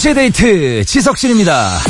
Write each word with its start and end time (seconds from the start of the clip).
2시의 0.00 0.14
데이트 0.14 0.84
지석진입니다. 0.84 1.80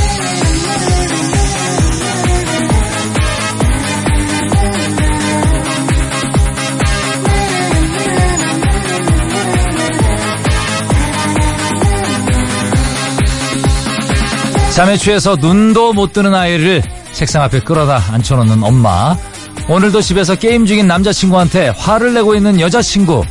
잠에 14.80 14.96
취해서 14.96 15.36
눈도 15.36 15.93
못 15.93 16.14
뜨는 16.14 16.34
아이를 16.34 16.82
책상 17.12 17.43
앞에 17.43 17.61
끌어다 17.61 18.02
앉혀놓는 18.14 18.62
엄마. 18.62 19.14
오늘도 19.68 20.00
집에서 20.00 20.36
게임 20.36 20.64
중인 20.64 20.86
남자친구한테 20.86 21.68
화를 21.76 22.14
내고 22.14 22.34
있는 22.34 22.58
여자친구. 22.61 23.22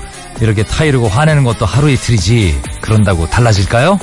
이렇게 0.42 0.62
타이르고 0.62 1.08
화내는 1.08 1.44
것도 1.44 1.66
하루 1.66 1.90
이틀이지. 1.90 2.56
그런다고 2.82 3.28
달라질까요? 3.32 3.98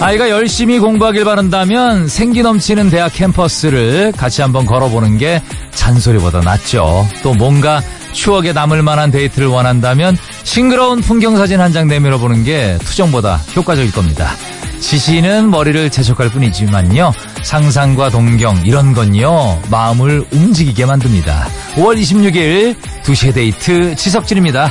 아이가 0.00 0.30
열심히 0.30 0.80
공부하길 0.80 1.24
바란다면 1.24 2.08
생기 2.08 2.42
넘치는 2.42 2.90
대학 2.90 3.12
캠퍼스를 3.12 4.12
같이 4.16 4.42
한번 4.42 4.66
걸어보는 4.66 5.16
게 5.16 5.40
잔소리보다 5.84 6.40
낫죠. 6.40 7.06
또 7.22 7.34
뭔가 7.34 7.82
추억에 8.12 8.52
남을 8.52 8.82
만한 8.82 9.10
데이트를 9.10 9.48
원한다면 9.48 10.16
싱그러운 10.44 11.00
풍경사진 11.02 11.60
한 11.60 11.74
장 11.74 11.88
내밀어 11.88 12.18
보는 12.18 12.44
게 12.44 12.78
투정보다 12.84 13.40
효과적일 13.56 13.90
겁니다. 13.92 14.30
지시는 14.80 15.50
머리를 15.50 15.90
재촉할 15.90 16.28
뿐이지만요. 16.30 17.12
상상과 17.42 18.10
동경 18.10 18.62
이런 18.64 18.94
건요. 18.94 19.60
마음을 19.70 20.24
움직이게 20.30 20.86
만듭니다. 20.86 21.48
5월 21.74 22.00
26일 22.00 22.76
2시의 23.02 23.34
데이트 23.34 23.94
지석진입니다. 23.96 24.70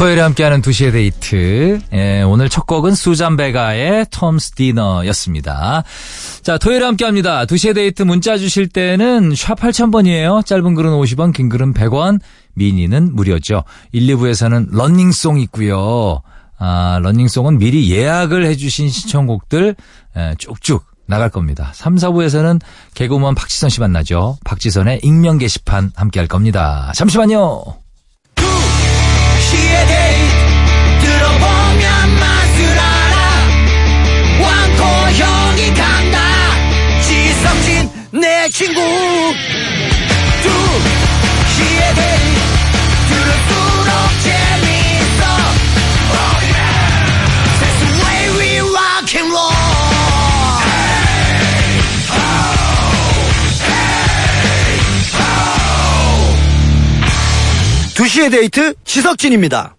토요일에 0.00 0.22
함께하는 0.22 0.62
2시의 0.62 0.92
데이트. 0.92 1.78
예, 1.92 2.22
오늘 2.22 2.48
첫 2.48 2.66
곡은 2.66 2.94
수잔 2.94 3.36
베가의 3.36 4.06
Tom's 4.10 4.52
Diner였습니다. 4.52 5.84
자, 6.40 6.56
토요일에 6.56 6.86
함께합니다. 6.86 7.44
2시의 7.44 7.74
데이트 7.74 8.04
문자 8.04 8.38
주실 8.38 8.70
때는 8.70 9.34
샵 9.34 9.60
8000번이에요. 9.60 10.46
짧은 10.46 10.74
글은 10.74 10.92
50원, 10.92 11.34
긴 11.34 11.50
글은 11.50 11.74
100원, 11.74 12.18
미니는 12.54 13.14
무료죠. 13.14 13.64
1, 13.92 14.06
2부에서는 14.06 14.68
running 14.74 15.15
song 15.15 15.38
있고요. 15.40 16.22
아, 16.56 16.98
running 17.02 17.30
song은 17.30 17.58
미리 17.58 17.90
예약을 17.90 18.46
해주신 18.46 18.88
신청곡들 18.88 19.76
예, 20.16 20.34
쭉쭉 20.38 20.82
나갈 21.04 21.28
겁니다. 21.28 21.72
3, 21.74 21.96
4부에서는 21.96 22.58
개그우먼 22.94 23.34
박지선 23.34 23.68
씨 23.68 23.80
만나죠. 23.80 24.38
박지선의 24.46 25.00
익명 25.02 25.36
게시판 25.36 25.92
함께 25.94 26.20
할 26.20 26.26
겁니다. 26.26 26.90
잠시만요. 26.94 27.79
내 38.40 38.48
친구 38.48 38.80
두 38.80 38.88
시의 41.46 41.94
데이트 41.94 42.40
들을수록 43.10 43.92
재밌어 44.22 45.22
oh 46.08 46.40
yeah 46.48 46.72
That's 47.60 47.76
the 47.84 47.90
way 48.00 48.20
we 48.38 48.48
rock 48.70 49.12
and 49.20 49.28
roll 49.30 49.60
두시의 57.94 58.30
데이트 58.30 58.72
지석진입니다. 58.86 59.76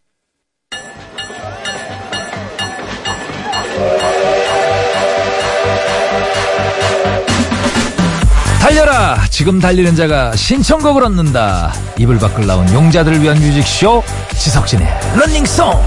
지금 9.31 9.59
달리는 9.59 9.95
자가 9.95 10.35
신청곡을 10.35 11.05
얻는다. 11.05 11.73
이불 11.97 12.19
밖을 12.19 12.45
나온 12.45 12.71
용자들을 12.71 13.21
위한 13.23 13.39
뮤직쇼 13.39 14.03
지석진의 14.37 14.87
런닝송. 15.15 15.81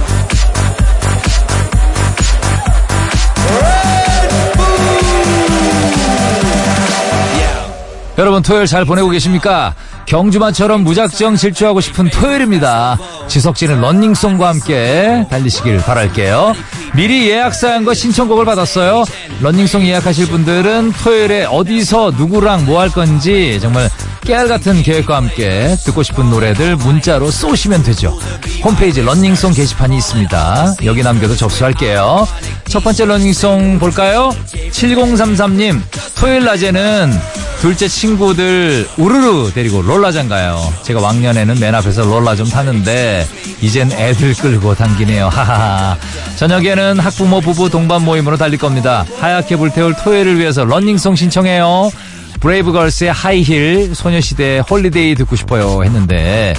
여러분 8.16 8.42
토요일 8.42 8.66
잘 8.66 8.84
보내고 8.84 9.10
계십니까? 9.10 9.74
경주마처럼 10.06 10.82
무작정 10.82 11.36
질주하고 11.36 11.80
싶은 11.80 12.08
토요일입니다. 12.10 12.96
지석진의 13.28 13.80
런닝송과 13.80 14.48
함께 14.48 15.26
달리시길 15.30 15.78
바랄게요. 15.78 16.54
미리 16.96 17.28
예약 17.28 17.54
사연과 17.54 17.92
신청곡을 17.94 18.44
받았어요. 18.44 19.04
런닝송 19.40 19.84
예약하실 19.84 20.28
분들은 20.28 20.92
토요일에 20.92 21.44
어디서 21.46 22.12
누구랑 22.16 22.66
뭐 22.66 22.80
할 22.80 22.88
건지 22.90 23.58
정말 23.60 23.90
깨알 24.24 24.48
같은 24.48 24.82
계획과 24.82 25.16
함께 25.16 25.76
듣고 25.84 26.02
싶은 26.02 26.30
노래들 26.30 26.76
문자로 26.76 27.30
쏘시면 27.30 27.82
되죠. 27.82 28.18
홈페이지 28.64 29.02
런닝송 29.02 29.52
게시판이 29.52 29.96
있습니다. 29.98 30.76
여기 30.84 31.02
남겨도 31.02 31.36
접수할게요. 31.36 32.26
첫 32.68 32.82
번째 32.82 33.04
런닝송 33.04 33.78
볼까요? 33.78 34.34
7033님, 34.70 35.80
토요일 36.16 36.44
낮에는 36.44 37.12
둘째 37.60 37.88
친구들 37.88 38.88
우르르 38.96 39.52
데리고 39.52 39.82
롤라장 39.82 40.28
가요. 40.28 40.72
제가 40.82 41.00
왕년에는 41.00 41.60
맨 41.60 41.74
앞에서 41.74 42.04
롤라 42.04 42.36
좀 42.36 42.48
타는데 42.48 43.26
이젠 43.60 43.90
애들 43.92 44.34
끌고 44.34 44.74
당기네요. 44.74 45.28
하하하. 45.28 45.96
저녁에는 46.36 46.98
학부모 46.98 47.40
부부 47.40 47.70
동반 47.70 48.02
모임으로 48.02 48.36
달릴 48.36 48.58
겁니다. 48.58 49.06
하얗게 49.18 49.56
불태울 49.56 49.94
토요일을 49.94 50.38
위해서 50.38 50.64
running 50.64 50.97
song 50.97 51.16
신청해요. 51.16 51.90
브레이브걸스의 52.40 53.12
하이힐, 53.12 53.94
소녀시대의 53.94 54.60
Holiday 54.62 55.14
듣고 55.14 55.36
싶어요 55.36 55.82
했는데 55.84 56.54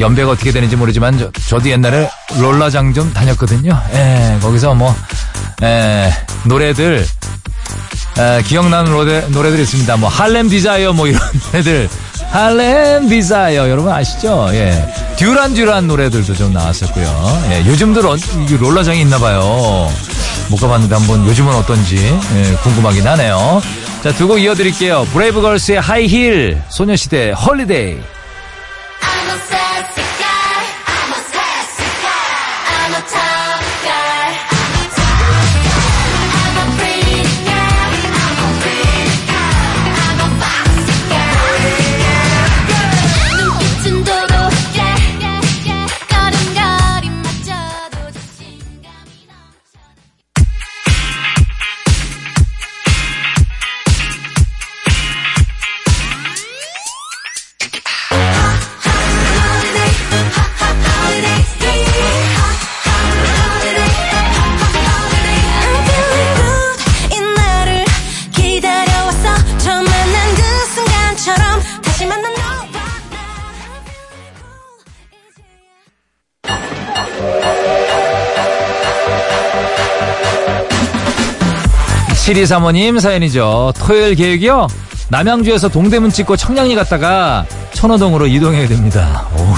연배가 0.00 0.30
어떻게 0.30 0.52
되는지 0.52 0.76
모르지만 0.76 1.18
저, 1.18 1.30
저도 1.48 1.68
옛날에 1.70 2.08
롤라장 2.38 2.94
좀 2.94 3.12
다녔거든요. 3.12 3.80
예, 3.92 4.38
거기서 4.40 4.74
뭐 4.74 4.94
예, 5.62 6.12
노래들 6.44 7.04
에, 8.18 8.42
기억나는 8.44 8.92
노래, 8.92 9.20
노래들이 9.28 9.62
있습니다. 9.62 9.96
뭐, 9.98 10.08
Harlem 10.08 10.48
Desire, 10.48 10.94
뭐, 10.94 11.06
이런 11.06 11.20
노래들. 11.52 11.86
Harlem 12.30 13.08
Desire, 13.10 13.68
여러분 13.68 13.92
아시죠? 13.92 14.48
예. 14.52 14.86
듀란 15.16 15.52
듀란 15.52 15.86
노래들도 15.86 16.34
좀 16.34 16.52
나왔었고요. 16.54 17.42
예, 17.50 17.66
요즘도 17.66 18.00
런, 18.00 18.18
이게 18.42 18.56
롤러장이 18.56 19.02
있나 19.02 19.18
봐요. 19.18 19.90
못 20.48 20.56
가봤는데 20.56 20.94
한번 20.94 21.26
요즘은 21.26 21.54
어떤지, 21.56 21.96
예, 21.98 22.56
궁금하긴 22.62 23.06
하네요. 23.06 23.60
자, 24.02 24.12
두 24.12 24.28
곡 24.28 24.38
이어드릴게요. 24.40 25.04
브레이브걸스의 25.12 25.80
하이힐, 25.80 26.62
소녀시대 26.68 27.32
Holiday. 27.32 27.98
7235님 82.36 83.00
사연이죠. 83.00 83.72
토요일 83.78 84.14
계획이요? 84.14 84.66
남양주에서 85.08 85.68
동대문 85.68 86.10
찍고 86.10 86.36
청량리 86.36 86.74
갔다가 86.74 87.46
천호동으로 87.72 88.26
이동해야 88.26 88.68
됩니다. 88.68 89.26
오우, 89.38 89.54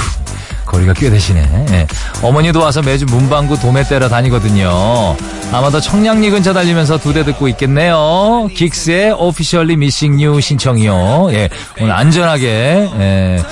거리가 0.66 0.92
꽤 0.92 1.10
되시네. 1.10 1.66
예. 1.70 1.86
어머니 2.22 2.60
도와서 2.60 2.80
매주 2.82 3.04
문방구 3.06 3.58
도매 3.58 3.82
떼러 3.84 4.08
다니거든요. 4.08 5.16
아마도 5.50 5.80
청량리 5.80 6.30
근처 6.30 6.52
달리면서 6.52 6.98
두데 6.98 7.24
듣고 7.24 7.48
있겠네요. 7.48 8.48
긱스의 8.54 9.12
Officially 9.12 9.76
Missing 9.76 10.18
You 10.18 10.40
신청이요. 10.40 11.30
예, 11.32 11.48
오늘 11.80 11.92
안전하게 11.94 12.90
예, 13.00 13.42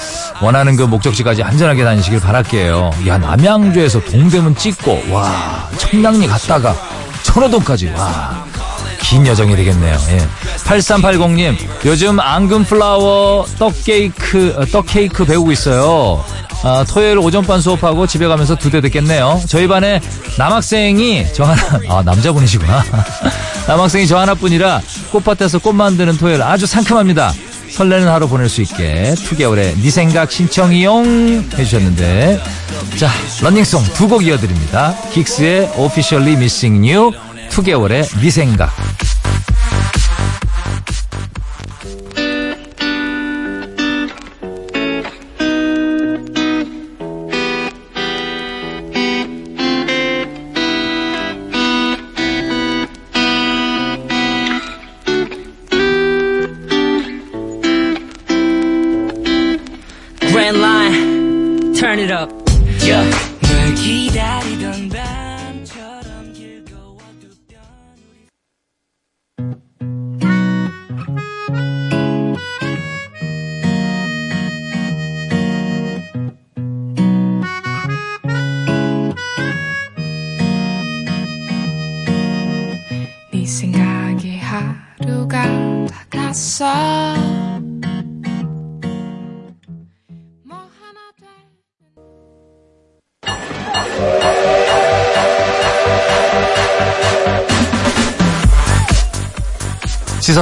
원하는 0.43 0.77
그 0.77 0.83
목적지까지 0.83 1.43
안전하게 1.43 1.83
다니시길 1.83 2.21
바랄게요. 2.21 2.91
야 3.09 3.19
남양주에서 3.19 4.01
동대문 4.05 4.55
찍고 4.57 5.05
와 5.11 5.69
청량리 5.79 6.27
갔다가 6.29 6.77
천호동까지 7.25 7.93
와. 7.97 8.45
긴 9.01 9.27
여정이 9.27 9.55
되겠네요. 9.57 9.97
예. 10.11 10.19
8380님, 10.65 11.57
요즘 11.85 12.19
앙금 12.21 12.65
플라워 12.65 13.47
떡 13.59 13.73
케이크, 13.85 14.55
어, 14.59 14.65
떡 14.67 14.87
케이크 14.87 15.25
배우고 15.25 15.53
있어요. 15.53 16.25
아, 16.63 16.85
토요일 16.89 17.19
오전반 17.19 17.61
수업하고 17.61 18.07
집에 18.07 18.27
가면서 18.27 18.57
두 18.57 18.71
대 18.71 18.81
듣겠네요. 18.81 19.41
저희 19.47 19.69
반에 19.69 20.01
남학생이 20.39 21.27
저 21.33 21.45
하나, 21.45 21.63
아, 21.89 22.03
남자분이시구나. 22.03 22.83
남학생이 23.69 24.07
저 24.07 24.19
하나뿐이라 24.19 24.81
꽃밭에서 25.13 25.59
꽃 25.59 25.73
만드는 25.73 26.17
토요일 26.19 26.43
아주 26.43 26.67
상큼합니다. 26.67 27.33
설레는 27.73 28.09
하루 28.09 28.29
보낼 28.29 28.49
수 28.49 28.63
있게 28.63 29.15
2개월의 29.17 29.77
네 29.83 29.91
생각 29.91 30.31
신청이용 30.33 31.51
해주셨는데 31.59 32.41
자 32.97 33.11
런닝송 33.43 33.83
두 33.95 34.09
곡 34.09 34.25
이어드립니다. 34.25 34.95
긱스의 35.13 35.73
Officially 35.77 36.35
Missing 36.35 36.95
You 36.95 37.11
2개월의 37.57 38.21
네 38.21 38.31
생각 38.31 38.71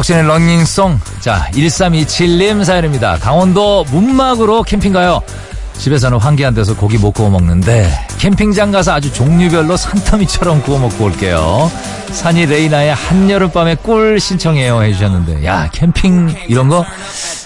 지석진의 0.05 0.27
런닝송 0.27 1.01
자 1.21 1.49
1327님 1.53 2.63
사연입니다. 2.63 3.19
강원도 3.19 3.85
문막으로 3.91 4.63
캠핑 4.63 4.93
가요. 4.93 5.23
집에서는 5.79 6.19
환기 6.19 6.45
안 6.45 6.53
돼서 6.55 6.77
고기 6.77 6.99
못 6.99 7.13
구워 7.13 7.31
먹는데 7.31 7.91
캠핑장 8.19 8.71
가서 8.71 8.93
아주 8.93 9.13
종류별로 9.13 9.77
산더미처럼 9.77 10.63
구워 10.63 10.79
먹고 10.79 11.05
올게요. 11.05 11.71
산이 12.13 12.47
레이나의 12.47 12.95
한여름밤의 12.95 13.79
꿀 13.83 14.21
신청해요 14.21 14.83
해주셨는데 14.83 15.45
야 15.47 15.71
캠핑 15.73 16.35
이런 16.49 16.69
거 16.69 16.85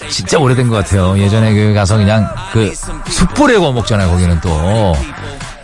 진짜 0.09 0.37
오래된 0.37 0.67
것 0.67 0.75
같아요. 0.75 1.17
예전에 1.17 1.53
그 1.53 1.73
가서 1.73 1.97
그냥 1.97 2.27
그 2.51 2.73
숯불에 3.09 3.57
구워 3.57 3.71
먹잖아요. 3.71 4.09
거기는 4.09 4.39
또 4.41 4.93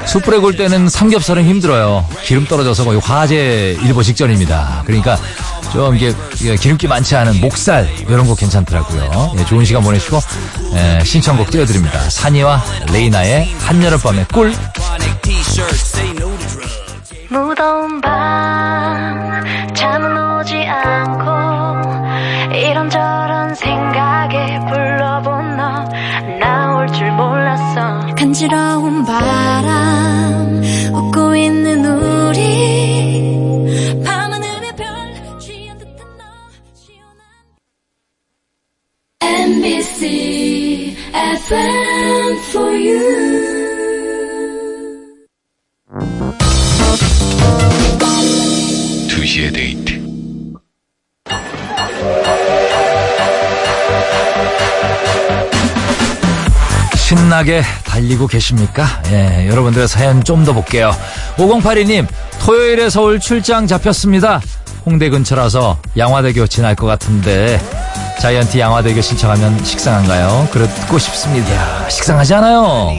숯불에 0.06 0.38
구울 0.38 0.56
때는 0.56 0.88
삼겹살은 0.88 1.44
힘들어요. 1.44 2.06
기름 2.24 2.46
떨어져서 2.46 2.86
거의 2.86 3.00
화재 3.00 3.76
일보 3.84 4.04
직전입니다. 4.04 4.84
그러니까 4.86 5.18
좀 5.76 5.94
이게 5.94 6.14
이게 6.36 6.56
기름기 6.56 6.88
많지 6.88 7.18
않은 7.18 7.42
목살 7.42 7.86
이런 8.08 8.26
거 8.28 8.34
괜찮더라고요. 8.34 9.34
예, 9.38 9.46
좋은 9.46 9.66
시간 9.66 9.84
보내시고 9.84 10.20
예, 10.74 11.04
신청곡 11.04 11.52
띄워드립니다. 11.52 12.00
산이와 12.10 12.64
레이나의 12.94 13.54
한여름밤의 13.60 14.28
꿀. 14.34 14.54
무더운 17.30 18.00
밤 18.00 19.44
잠은 19.74 20.40
오지 20.40 20.56
않고 20.66 22.56
이런저런 22.56 23.54
생각에 23.56 24.60
불러본 24.70 25.58
너 25.58 25.84
나올 26.40 26.88
줄 26.94 27.12
몰랐어 27.12 28.16
간지러운 28.16 29.04
바람 29.04 30.05
MBC 39.46 40.96
FM 41.14 42.38
for 42.50 42.72
you 42.74 44.26
2시의 49.10 49.54
데이트 49.54 49.96
신나게 56.96 57.62
달리고 57.86 58.28
계십니까? 58.28 58.86
예, 59.12 59.48
여러분들의 59.48 59.88
사연 59.88 60.24
좀 60.24 60.44
더 60.46 60.54
볼게요. 60.54 60.92
5082님, 61.38 62.08
토요일에 62.40 62.90
서울 62.90 63.20
출장 63.20 63.66
잡혔습니다. 63.68 64.42
홍대 64.86 65.10
근처라서 65.10 65.78
양화대교 65.98 66.48
지날 66.48 66.76
것 66.76 66.86
같은데, 66.86 67.60
자이언티 68.22 68.60
양화대교 68.60 69.02
신청하면 69.02 69.64
식상한가요? 69.64 70.50
그렇고 70.52 70.98
싶습니다. 71.00 71.90
식상하지 71.90 72.34
않아요. 72.36 72.92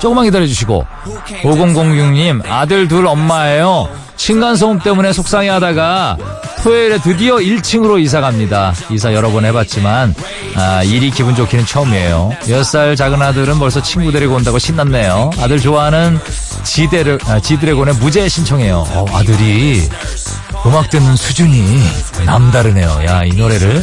조금만 0.00 0.24
기다려주시고, 0.24 0.84
5006님, 1.42 2.42
아들 2.48 2.88
둘 2.88 3.06
엄마예요. 3.06 3.88
층간소음 4.16 4.80
때문에 4.80 5.12
속상해 5.12 5.48
하다가 5.48 6.18
토요일에 6.64 6.98
드디어 6.98 7.36
1층으로 7.36 8.00
이사 8.02 8.20
갑니다. 8.20 8.74
이사 8.90 9.14
여러 9.14 9.30
번 9.30 9.44
해봤지만 9.44 10.12
아, 10.56 10.82
일이 10.82 11.10
기분 11.10 11.36
좋기는 11.36 11.64
처음이에요. 11.64 12.32
6살 12.42 12.96
작은 12.96 13.22
아들은 13.22 13.60
벌써 13.60 13.80
친구 13.80 14.10
데리고 14.10 14.34
온다고 14.34 14.58
신났네요. 14.58 15.30
아들 15.40 15.60
좋아하는 15.60 16.18
지드래, 16.64 17.16
아, 17.26 17.38
지드래곤의 17.38 17.94
무죄 18.00 18.28
신청해요. 18.28 18.84
어, 18.88 19.06
아들이 19.12 19.88
음악 20.68 20.90
듣는 20.90 21.16
수준이 21.16 21.80
남다르네요. 22.26 23.00
야, 23.06 23.22
이 23.24 23.30
노래를. 23.30 23.82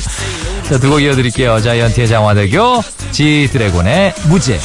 자, 0.70 0.78
두 0.80 0.90
곡 0.90 1.02
이어드릴게요. 1.02 1.60
자이언티의 1.60 2.08
장화대교, 2.08 2.84
지 3.12 3.50
드래곤의 3.52 4.14
무죄. 4.26 4.60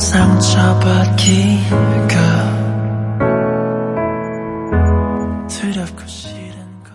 상처받기가 0.00 1.68
두렵고 5.46 6.06
싫은 6.06 6.54
걸 6.82 6.92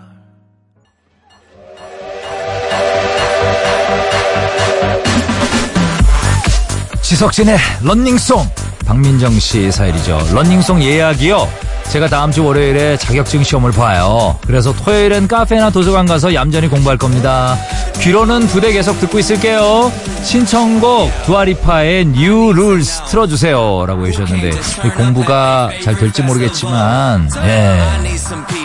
지석진의 7.00 7.56
런닝송 7.82 8.44
박민정 8.84 9.38
씨 9.38 9.70
사연이죠. 9.70 10.28
런닝송 10.32 10.82
예약이요. 10.82 11.48
제가 11.90 12.08
다음 12.08 12.32
주 12.32 12.44
월요일에 12.44 12.96
자격증 12.96 13.44
시험을 13.44 13.70
봐요. 13.72 14.36
그래서 14.46 14.72
토요일엔 14.72 15.28
카페나 15.28 15.70
도서관 15.70 16.06
가서 16.06 16.34
얌전히 16.34 16.68
공부할 16.68 16.98
겁니다. 16.98 17.56
귀로는 18.00 18.46
두 18.48 18.60
대 18.60 18.72
계속 18.72 18.98
듣고 19.00 19.18
있을게요. 19.18 19.92
신청곡 20.22 21.10
두아리파의 21.24 22.02
New 22.02 22.50
Rules 22.52 23.02
틀어주세요. 23.08 23.84
라고 23.86 24.06
해주셨는데 24.06 24.50
이 24.84 24.88
공부가 24.90 25.70
잘 25.82 25.96
될지 25.96 26.22
모르겠지만 26.22 27.28
예. 27.44 27.80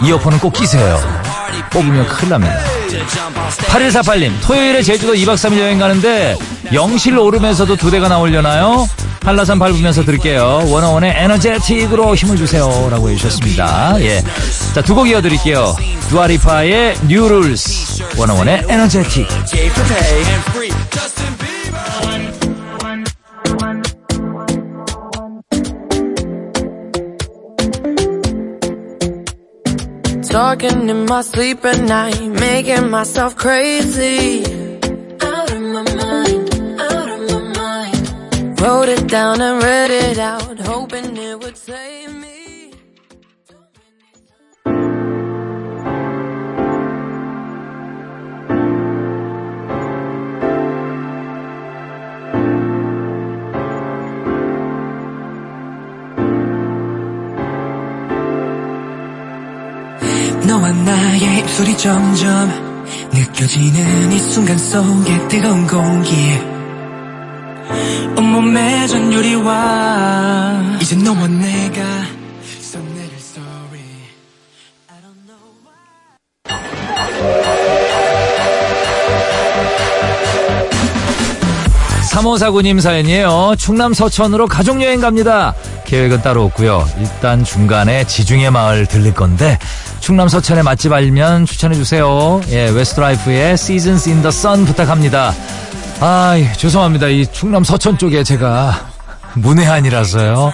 이어폰은 0.04 0.40
꼭 0.40 0.54
끼세요. 0.54 1.00
뽑으면 1.72 2.06
큰일 2.08 2.30
납니다. 2.32 2.56
8148님, 3.68 4.32
토요일에 4.42 4.82
제주도 4.84 5.14
2박 5.14 5.34
3일 5.36 5.60
여행 5.60 5.80
가는데 5.80 6.38
영실 6.74 7.18
오름에서도 7.18 7.76
두 7.78 7.90
대가 7.92 8.08
나오려나요? 8.08 8.88
한라산 9.24 9.60
밟으면서 9.60 10.04
들을게요. 10.04 10.64
원어원의 10.68 11.14
에너제틱으로 11.16 12.16
힘을 12.16 12.38
주세요. 12.38 12.88
라고 12.90 13.10
해주셨습니다. 13.10 14.02
예. 14.02 14.24
자, 14.74 14.82
두 14.82 14.96
곡 14.96 15.08
이어드릴게요. 15.10 15.76
두아리파의 16.10 16.96
New 17.06 17.26
Rules, 17.26 18.04
원어원의 18.18 18.66
에너제틱. 18.68 19.28
Wrote 38.62 38.90
it 38.90 39.08
down 39.08 39.42
and 39.42 39.64
read 39.64 39.90
it 39.90 40.20
out, 40.20 40.60
hoping 40.60 41.18
it 41.18 41.40
would 41.40 41.58
save 41.58 42.14
me. 42.14 42.70
너와 60.46 60.72
나의 60.72 61.40
입술이 61.40 61.78
점점 61.78 62.50
느껴지는 63.12 64.12
이 64.12 64.20
순간 64.20 64.56
속에 64.56 65.28
뜨거운 65.30 65.66
공기 65.66 66.51
온몸에 68.42 68.88
전율이와 68.88 70.78
이제 70.82 70.96
너와 70.96 71.28
내가 71.28 71.82
써내릴 72.60 73.14
story 73.18 73.82
3549님 82.12 82.82
사연이에요. 82.82 83.54
충남 83.60 83.94
서천으로 83.94 84.48
가족여행 84.48 85.02
갑니다. 85.02 85.54
계획은 85.86 86.24
따로 86.24 86.44
없고요. 86.46 86.88
일단 87.00 87.44
중간에 87.44 88.06
지중해 88.06 88.50
마을 88.50 88.88
들릴 88.88 89.14
건데 89.14 89.60
충남 90.00 90.28
서천의 90.28 90.64
맛집 90.64 90.92
알면 90.92 91.46
추천해 91.46 91.76
주세요. 91.76 92.42
예, 92.50 92.70
웨스트라이프의 92.70 93.54
Seasons 93.54 94.10
in 94.10 94.22
the 94.24 94.30
Sun 94.30 94.66
부탁합니다. 94.66 95.34
아, 96.04 96.36
예, 96.36 96.52
죄송합니다. 96.54 97.08
이 97.10 97.28
충남 97.32 97.64
서천 97.64 98.00
쪽에 98.00 98.24
제가 98.24 98.90
문외한이라서요. 99.36 100.52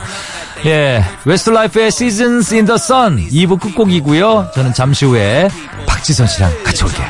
예, 0.66 1.06
웨스트라이프의 1.24 1.88
Seasons 1.88 2.54
in 2.54 2.66
the 2.66 2.76
Sun 2.76 3.26
2부 3.30 3.58
끝곡이고요. 3.62 4.52
저는 4.54 4.74
잠시 4.74 5.06
후에 5.06 5.48
박지선 5.86 6.28
씨랑 6.28 6.52
같이 6.64 6.84
올게요. 6.84 7.08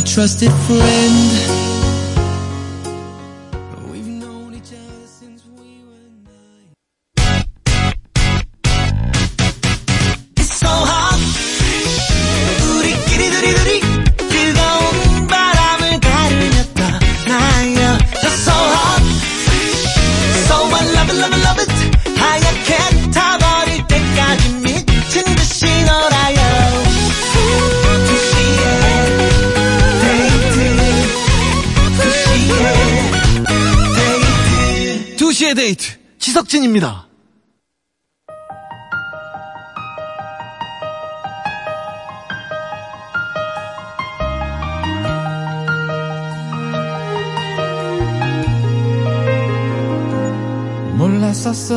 Trusted 0.00 0.52
friend. 0.66 1.57
지석진입니다. 36.68 37.06
몰랐었어 50.96 51.74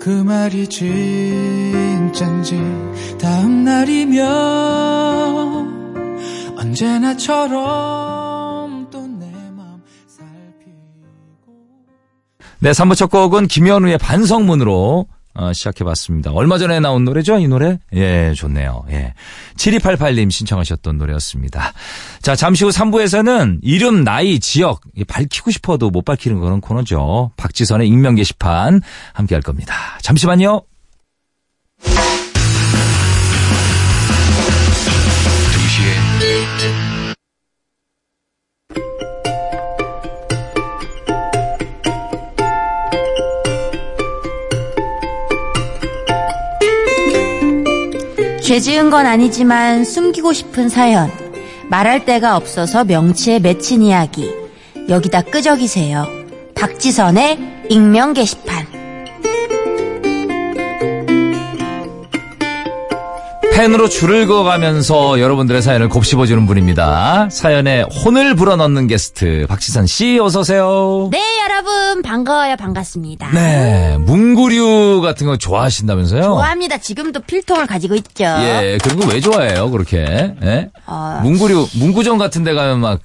그 0.00 0.08
말이 0.24 0.68
진짠지 0.68 2.56
다음 3.20 3.64
날이면 3.64 4.26
언제나처럼 6.56 8.37
네, 12.60 12.70
3부 12.72 12.96
첫 12.96 13.08
곡은 13.08 13.46
김현우의 13.46 13.98
반성문으로 13.98 15.06
어, 15.34 15.52
시작해봤습니다. 15.52 16.32
얼마 16.32 16.58
전에 16.58 16.80
나온 16.80 17.04
노래죠, 17.04 17.38
이 17.38 17.46
노래? 17.46 17.78
예, 17.94 18.32
좋네요. 18.34 18.84
예. 18.90 19.14
7288님 19.56 20.32
신청하셨던 20.32 20.98
노래였습니다. 20.98 21.72
자, 22.20 22.34
잠시 22.34 22.64
후 22.64 22.70
3부에서는 22.70 23.60
이름, 23.62 24.02
나이, 24.02 24.40
지역, 24.40 24.80
이 24.96 25.04
밝히고 25.04 25.52
싶어도 25.52 25.90
못 25.90 26.04
밝히는 26.04 26.40
그런 26.40 26.60
코너죠. 26.60 27.30
박지선의 27.36 27.86
익명 27.86 28.16
게시판 28.16 28.80
함께 29.12 29.36
할 29.36 29.42
겁니다. 29.42 29.74
잠시만요. 30.02 30.62
죄 48.48 48.60
지은 48.60 48.88
건 48.88 49.04
아니지만 49.04 49.84
숨기고 49.84 50.32
싶은 50.32 50.70
사연. 50.70 51.12
말할 51.68 52.06
데가 52.06 52.34
없어서 52.34 52.82
명치에 52.82 53.40
맺힌 53.40 53.82
이야기. 53.82 54.32
여기다 54.88 55.20
끄적이세요. 55.20 56.06
박지선의 56.54 57.66
익명 57.68 58.14
게시판. 58.14 58.66
펜으로 63.52 63.90
줄을 63.90 64.26
그어가면서 64.26 65.20
여러분들의 65.20 65.60
사연을 65.60 65.90
곱씹어주는 65.90 66.46
분입니다. 66.46 67.28
사연에 67.30 67.82
혼을 67.82 68.34
불어넣는 68.34 68.86
게스트 68.86 69.44
박지선 69.46 69.86
씨 69.86 70.18
어서 70.18 70.40
오세요. 70.40 71.08
네, 71.12 71.20
여러분 71.48 72.02
반가워요. 72.02 72.56
반갑습니다. 72.56 73.30
네, 73.32 73.96
문구류 74.00 75.00
같은 75.00 75.26
거 75.26 75.38
좋아하신다면서요? 75.38 76.22
좋아합니다. 76.22 76.76
지금도 76.76 77.20
필통을 77.20 77.66
가지고 77.66 77.94
있죠. 77.94 78.24
예, 78.24 78.78
그런 78.82 79.00
거 79.00 79.08
왜 79.08 79.20
좋아해요, 79.20 79.70
그렇게? 79.70 80.34
예? 80.42 80.68
어, 80.86 81.20
문구류, 81.22 81.68
문구점 81.78 82.18
같은 82.18 82.44
데 82.44 82.52
가면 82.52 82.80
막 82.80 83.00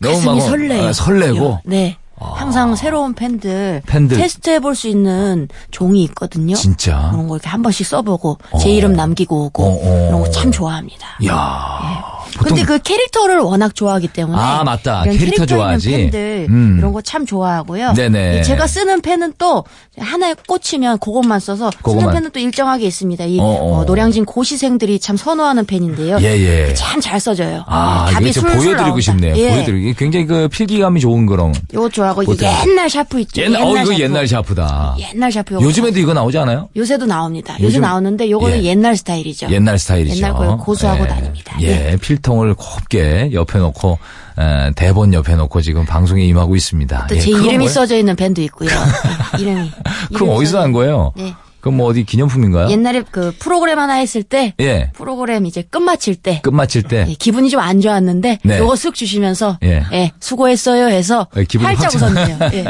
너무 0.00 0.20
막 0.22 0.40
설레요. 0.40 0.86
아, 0.88 0.92
설레고. 0.92 1.60
네. 1.64 1.96
항상 2.16 2.76
새로운 2.76 3.12
펜들, 3.14 3.82
펜들. 3.86 4.16
테스트 4.16 4.48
해볼 4.50 4.76
수 4.76 4.86
있는 4.86 5.48
종이 5.72 6.04
있거든요. 6.04 6.54
진짜. 6.54 7.08
그런 7.10 7.26
거 7.26 7.34
이렇게 7.34 7.48
한 7.48 7.60
번씩 7.62 7.84
써보고 7.84 8.38
제 8.60 8.70
이름 8.70 8.92
남기고 8.94 9.46
오고 9.46 9.62
어, 9.64 9.68
어. 9.74 10.06
그런 10.08 10.20
거 10.22 10.30
참 10.30 10.52
좋아합니다. 10.52 11.06
야 11.26 12.04
보통 12.04 12.13
근데 12.38 12.62
그 12.62 12.78
캐릭터를 12.78 13.38
워낙 13.38 13.74
좋아하기 13.74 14.08
때문에 14.08 14.38
아, 14.38 14.64
맞다. 14.64 15.04
캐릭터 15.04 15.46
좋아하지. 15.46 15.90
펜들 15.90 16.46
음. 16.50 16.76
이런 16.78 16.92
거 16.92 17.00
참 17.02 17.26
좋아하고요. 17.26 17.92
네네. 17.94 18.40
이 18.40 18.42
제가 18.42 18.66
쓰는 18.66 19.00
펜은 19.02 19.34
또 19.38 19.64
하나에 19.98 20.34
꽂히면 20.48 20.98
그것만 20.98 21.38
써서 21.38 21.70
그것만. 21.76 22.00
쓰는 22.00 22.14
펜은 22.14 22.30
또 22.32 22.40
일정하게 22.40 22.86
있습니다. 22.86 23.24
이 23.26 23.38
어, 23.38 23.44
어. 23.44 23.78
어, 23.80 23.84
노량진 23.84 24.24
고시생들이 24.24 24.98
참 24.98 25.16
선호하는 25.16 25.66
펜인데요. 25.66 26.18
예, 26.20 26.24
예. 26.68 26.74
참 26.74 27.00
잘 27.00 27.20
써져요. 27.20 27.64
아, 27.66 28.08
답이 28.12 28.30
이거 28.30 28.32
좀 28.40 28.42
술술 28.50 28.56
보여드리고 28.58 28.82
나온다. 28.86 29.00
싶네요. 29.00 29.36
예. 29.36 29.50
보여드리기 29.50 29.94
굉장히 29.94 30.26
그 30.26 30.48
필기감이 30.48 31.00
좋은 31.00 31.26
그런. 31.26 31.52
요거 31.74 31.88
좋아하고 31.90 32.22
이거 32.22 32.32
보통. 32.32 32.48
옛날 32.66 32.88
샤프 32.88 33.20
있죠. 33.20 33.42
옛날, 33.42 33.62
어, 33.62 33.70
이거 33.70 33.84
샤프. 33.92 34.00
옛날 34.00 34.26
샤프다. 34.28 34.96
옛날 34.98 35.30
샤프 35.32 35.54
요즘에도 35.60 35.98
이거 36.00 36.14
나오지 36.14 36.38
않아요? 36.38 36.68
요새도 36.74 37.06
나옵니다. 37.06 37.54
요새 37.60 37.64
요즘- 37.66 37.80
나오는데 37.82 38.30
요거는 38.30 38.58
예. 38.58 38.64
옛날 38.64 38.96
스타일이죠. 38.96 39.48
옛날 39.50 39.78
스타일이죠. 39.78 40.16
옛날 40.16 40.34
걸 40.34 40.56
고수하고 40.56 41.04
예. 41.04 41.08
다닙니다. 41.08 41.56
예, 41.60 41.96
필통을 42.00 42.54
곱게 42.54 43.30
옆에 43.32 43.58
놓고 43.60 43.98
에, 44.38 44.72
대본 44.74 45.14
옆에 45.14 45.36
놓고 45.36 45.60
지금 45.60 45.84
방송에 45.84 46.24
임하고 46.24 46.56
있습니다. 46.56 47.06
또 47.08 47.14
예, 47.16 47.20
제 47.20 47.30
이름이? 47.30 47.68
써져 47.68 47.96
있는 47.96 48.16
밴도 48.16 48.42
있고요. 48.42 48.70
이름이. 49.38 49.70
그럼 50.14 50.28
이름이 50.28 50.30
어디서 50.38 50.58
난 50.60 50.72
거예요? 50.72 51.12
네. 51.16 51.32
그럼 51.60 51.78
뭐 51.78 51.86
어디 51.88 52.04
기념품인가요? 52.04 52.68
옛날에 52.68 53.02
그 53.10 53.34
프로그램 53.38 53.78
하나 53.78 53.94
했을 53.94 54.22
때 54.22 54.52
예. 54.60 54.90
프로그램 54.92 55.46
이제 55.46 55.62
끝마칠 55.62 56.14
때 56.16 56.40
끝 56.42 56.50
마칠 56.52 56.82
때 56.82 57.06
예, 57.08 57.14
기분이 57.14 57.48
좀 57.48 57.60
안 57.60 57.80
좋았는데 57.80 58.38
네. 58.42 58.58
요거 58.58 58.74
쓱 58.74 58.92
주시면서 58.92 59.58
예. 59.62 59.82
예. 59.92 60.12
수고했어요 60.20 60.88
해서 60.88 61.26
예, 61.38 61.44
기분이 61.44 61.66
활짝 61.74 61.94
웃었네요. 61.94 62.38
예. 62.52 62.64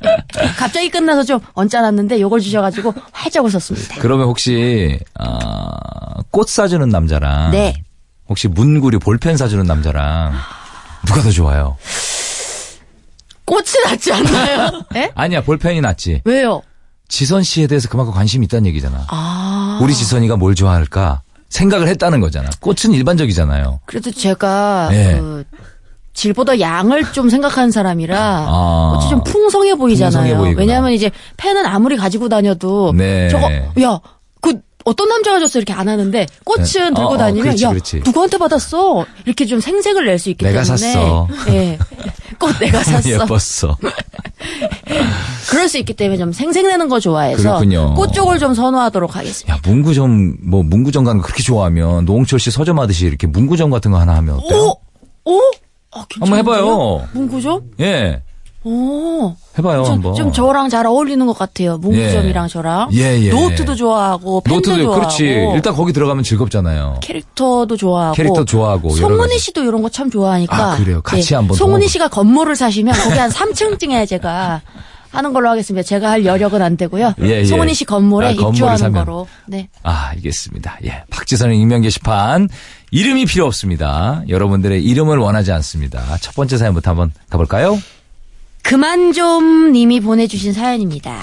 갑자기 0.56 0.88
끝나서 0.88 1.24
좀 1.24 1.40
언짢았는데 1.52 2.18
요걸 2.20 2.40
주셔가지고 2.40 2.94
활짝 3.12 3.44
웃었습니다. 3.44 3.96
그러면 4.00 4.26
혹시 4.26 4.98
아, 5.18 6.14
꽃 6.30 6.48
사주는 6.48 6.88
남자랑 6.88 7.50
네. 7.50 7.74
혹시 8.30 8.46
문구류 8.46 9.00
볼펜 9.00 9.36
사주는 9.36 9.64
남자랑 9.66 10.32
누가 11.04 11.20
더 11.20 11.30
좋아요? 11.30 11.76
꽃이 13.44 13.66
낫지 13.84 14.12
않나요? 14.12 14.82
예? 14.94 15.10
아니야 15.16 15.42
볼펜이 15.42 15.80
낫지. 15.80 16.22
왜요? 16.24 16.62
지선 17.08 17.42
씨에 17.42 17.66
대해서 17.66 17.88
그만큼 17.88 18.14
관심이 18.14 18.44
있다는 18.46 18.66
얘기잖아. 18.66 19.04
아 19.08 19.80
우리 19.82 19.92
지선이가 19.92 20.36
뭘 20.36 20.54
좋아할까 20.54 21.22
생각을 21.48 21.88
했다는 21.88 22.20
거잖아. 22.20 22.48
꽃은 22.60 22.94
일반적이잖아요. 22.94 23.80
그래도 23.84 24.12
제가 24.12 24.90
예. 24.92 25.16
그 25.18 25.44
질보다 26.14 26.60
양을 26.60 27.12
좀 27.12 27.28
생각하는 27.30 27.72
사람이라 27.72 28.16
아. 28.16 28.92
어찌 28.94 29.08
좀 29.10 29.24
풍성해 29.24 29.74
보이잖아요. 29.74 30.36
풍성해. 30.36 30.54
왜냐하면 30.56 30.92
이제 30.92 31.10
펜은 31.36 31.66
아무리 31.66 31.96
가지고 31.96 32.28
다녀도 32.28 32.92
네. 32.96 33.28
저거 33.28 33.50
야그 33.50 34.19
어떤 34.84 35.08
남자가 35.08 35.38
줬어 35.40 35.58
이렇게 35.58 35.72
안 35.72 35.88
하는데 35.88 36.26
꽃은 36.44 36.64
네. 36.64 36.84
들고 36.94 37.00
어, 37.02 37.14
어, 37.14 37.16
다니면 37.18 37.44
그렇지, 37.44 37.64
야 37.64 37.68
그렇지. 37.70 38.00
누구한테 38.04 38.38
받았어 38.38 39.04
이렇게 39.26 39.44
좀 39.46 39.60
생색을 39.60 40.06
낼 40.06 40.18
수 40.18 40.30
있기 40.30 40.44
내가 40.44 40.62
때문에 40.62 40.76
샀어. 40.92 41.28
예. 41.48 41.78
꽃 42.38 42.58
내가 42.60 42.82
샀어. 42.84 43.08
예뻤어. 43.10 43.76
그럴 45.50 45.68
수 45.68 45.78
있기 45.78 45.92
때문에 45.94 46.18
좀 46.18 46.32
생색내는 46.32 46.88
거 46.88 47.00
좋아해서 47.00 47.42
그렇군요. 47.42 47.94
꽃 47.94 48.12
쪽을 48.12 48.38
좀 48.38 48.54
선호하도록 48.54 49.16
하겠습니다. 49.16 49.54
야 49.54 49.60
문구점 49.64 50.36
뭐 50.42 50.62
문구점 50.62 51.04
가는 51.04 51.20
거 51.20 51.26
그렇게 51.26 51.42
좋아하면 51.42 52.04
노홍철 52.04 52.38
씨 52.38 52.50
서점 52.50 52.78
하듯이 52.78 53.06
이렇게 53.06 53.26
문구점 53.26 53.70
같은 53.70 53.90
거 53.90 53.98
하나 53.98 54.14
하면 54.16 54.36
어때요? 54.36 54.76
오, 55.24 55.32
오, 55.32 55.40
아, 55.92 56.04
한번 56.20 56.38
해봐요. 56.38 57.06
문구점? 57.12 57.62
예, 57.80 58.22
오. 58.64 59.34
해봐요 59.58 59.84
좀, 59.84 59.94
한번. 59.94 60.14
좀 60.14 60.32
저랑 60.32 60.68
잘 60.68 60.86
어울리는 60.86 61.26
것 61.26 61.32
같아요. 61.36 61.78
문구점이랑 61.78 62.48
저랑. 62.48 62.90
예, 62.92 63.18
예. 63.20 63.30
노트도 63.30 63.74
좋아하고 63.74 64.42
펜도 64.42 64.56
노트도 64.56 64.76
좋아하고. 64.82 65.00
그렇지. 65.00 65.24
일단 65.54 65.74
거기 65.74 65.92
들어가면 65.92 66.24
즐겁잖아요. 66.24 66.98
캐릭터도 67.02 67.76
좋아하고. 67.76 68.14
캐릭터 68.14 68.44
좋아하고 68.44 68.90
송은이. 68.90 69.38
씨도 69.38 69.62
이런 69.64 69.82
거 69.82 69.88
참 69.90 70.10
좋아하니까. 70.10 70.56
예. 70.56 70.62
아, 70.62 70.76
그래요? 70.76 71.00
같이 71.02 71.34
한번 71.34 71.56
송은이 71.56 71.86
더. 71.86 71.90
씨가 71.90 72.08
건물을 72.08 72.54
사시면 72.54 72.94
거기 72.94 73.18
한 73.18 73.30
3층쯤에 73.30 74.06
제가 74.08 74.60
하는 75.10 75.32
걸로 75.32 75.48
하겠습니다. 75.50 75.82
제가 75.84 76.10
할 76.10 76.24
여력은 76.24 76.62
안 76.62 76.76
되고요. 76.76 77.14
예, 77.22 77.26
예. 77.40 77.44
송은희 77.44 77.74
씨 77.74 77.84
건물에 77.84 78.28
아, 78.28 78.30
입주하는 78.30 78.76
사면. 78.78 79.04
거로. 79.04 79.26
네. 79.48 79.68
아, 79.82 80.10
알겠습니다. 80.10 80.78
예. 80.84 81.02
박지선의 81.10 81.58
익명 81.58 81.80
게시판. 81.80 82.48
이름이 82.92 83.24
필요 83.26 83.46
없습니다. 83.46 84.22
여러분들의 84.28 84.84
이름을 84.84 85.18
원하지 85.18 85.50
않습니다. 85.52 86.00
첫 86.20 86.34
번째 86.36 86.56
사연부터 86.58 86.90
한번 86.90 87.12
가볼까요? 87.28 87.78
그만 88.70 89.12
좀 89.12 89.72
님이 89.72 89.98
보내주신 89.98 90.52
사연입니다. 90.52 91.18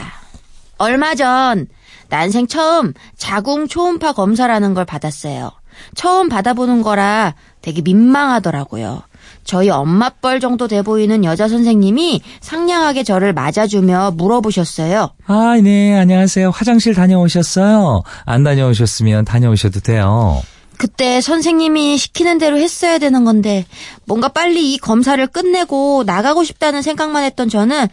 얼마 0.78 1.16
전 1.16 1.68
난생 2.10 2.48
처음 2.48 2.94
자궁 3.16 3.70
초음파 3.70 4.12
검사라는 4.12 4.74
걸 4.74 4.84
받았어요. 4.84 5.52
처음 5.96 6.28
받아보는 6.28 6.82
거라 6.82 7.36
되게 7.62 7.82
민망하더라고요. 7.82 9.02
저희 9.46 9.70
엄마뻘 9.70 10.42
정도 10.42 10.68
돼 10.68 10.82
보이는 10.82 11.24
여자 11.24 11.48
선생님이 11.48 12.22
상냥하게 12.42 13.04
저를 13.04 13.32
맞아주며 13.32 14.12
물어보셨어요. 14.18 15.12
아, 15.28 15.58
네, 15.64 15.98
안녕하세요. 15.98 16.50
화장실 16.50 16.96
다녀오셨어요? 16.96 18.04
안 18.26 18.44
다녀오셨으면 18.44 19.24
다녀오셔도 19.24 19.80
돼요. 19.80 20.42
그때 20.78 21.22
선생님이 21.22 21.98
시키는 21.98 22.38
대로 22.38 22.58
했어야 22.58 22.98
되는 23.00 23.26
건데 23.26 23.66
뭔가 24.06 24.28
빨리 24.28 24.74
이 24.74 24.78
검사를 24.78 25.26
끝내고 25.28 26.04
나가고 26.06 26.44
싶다는 26.44 26.82
생각만 26.82 27.24
했던 27.24 27.50
저는 27.50 27.88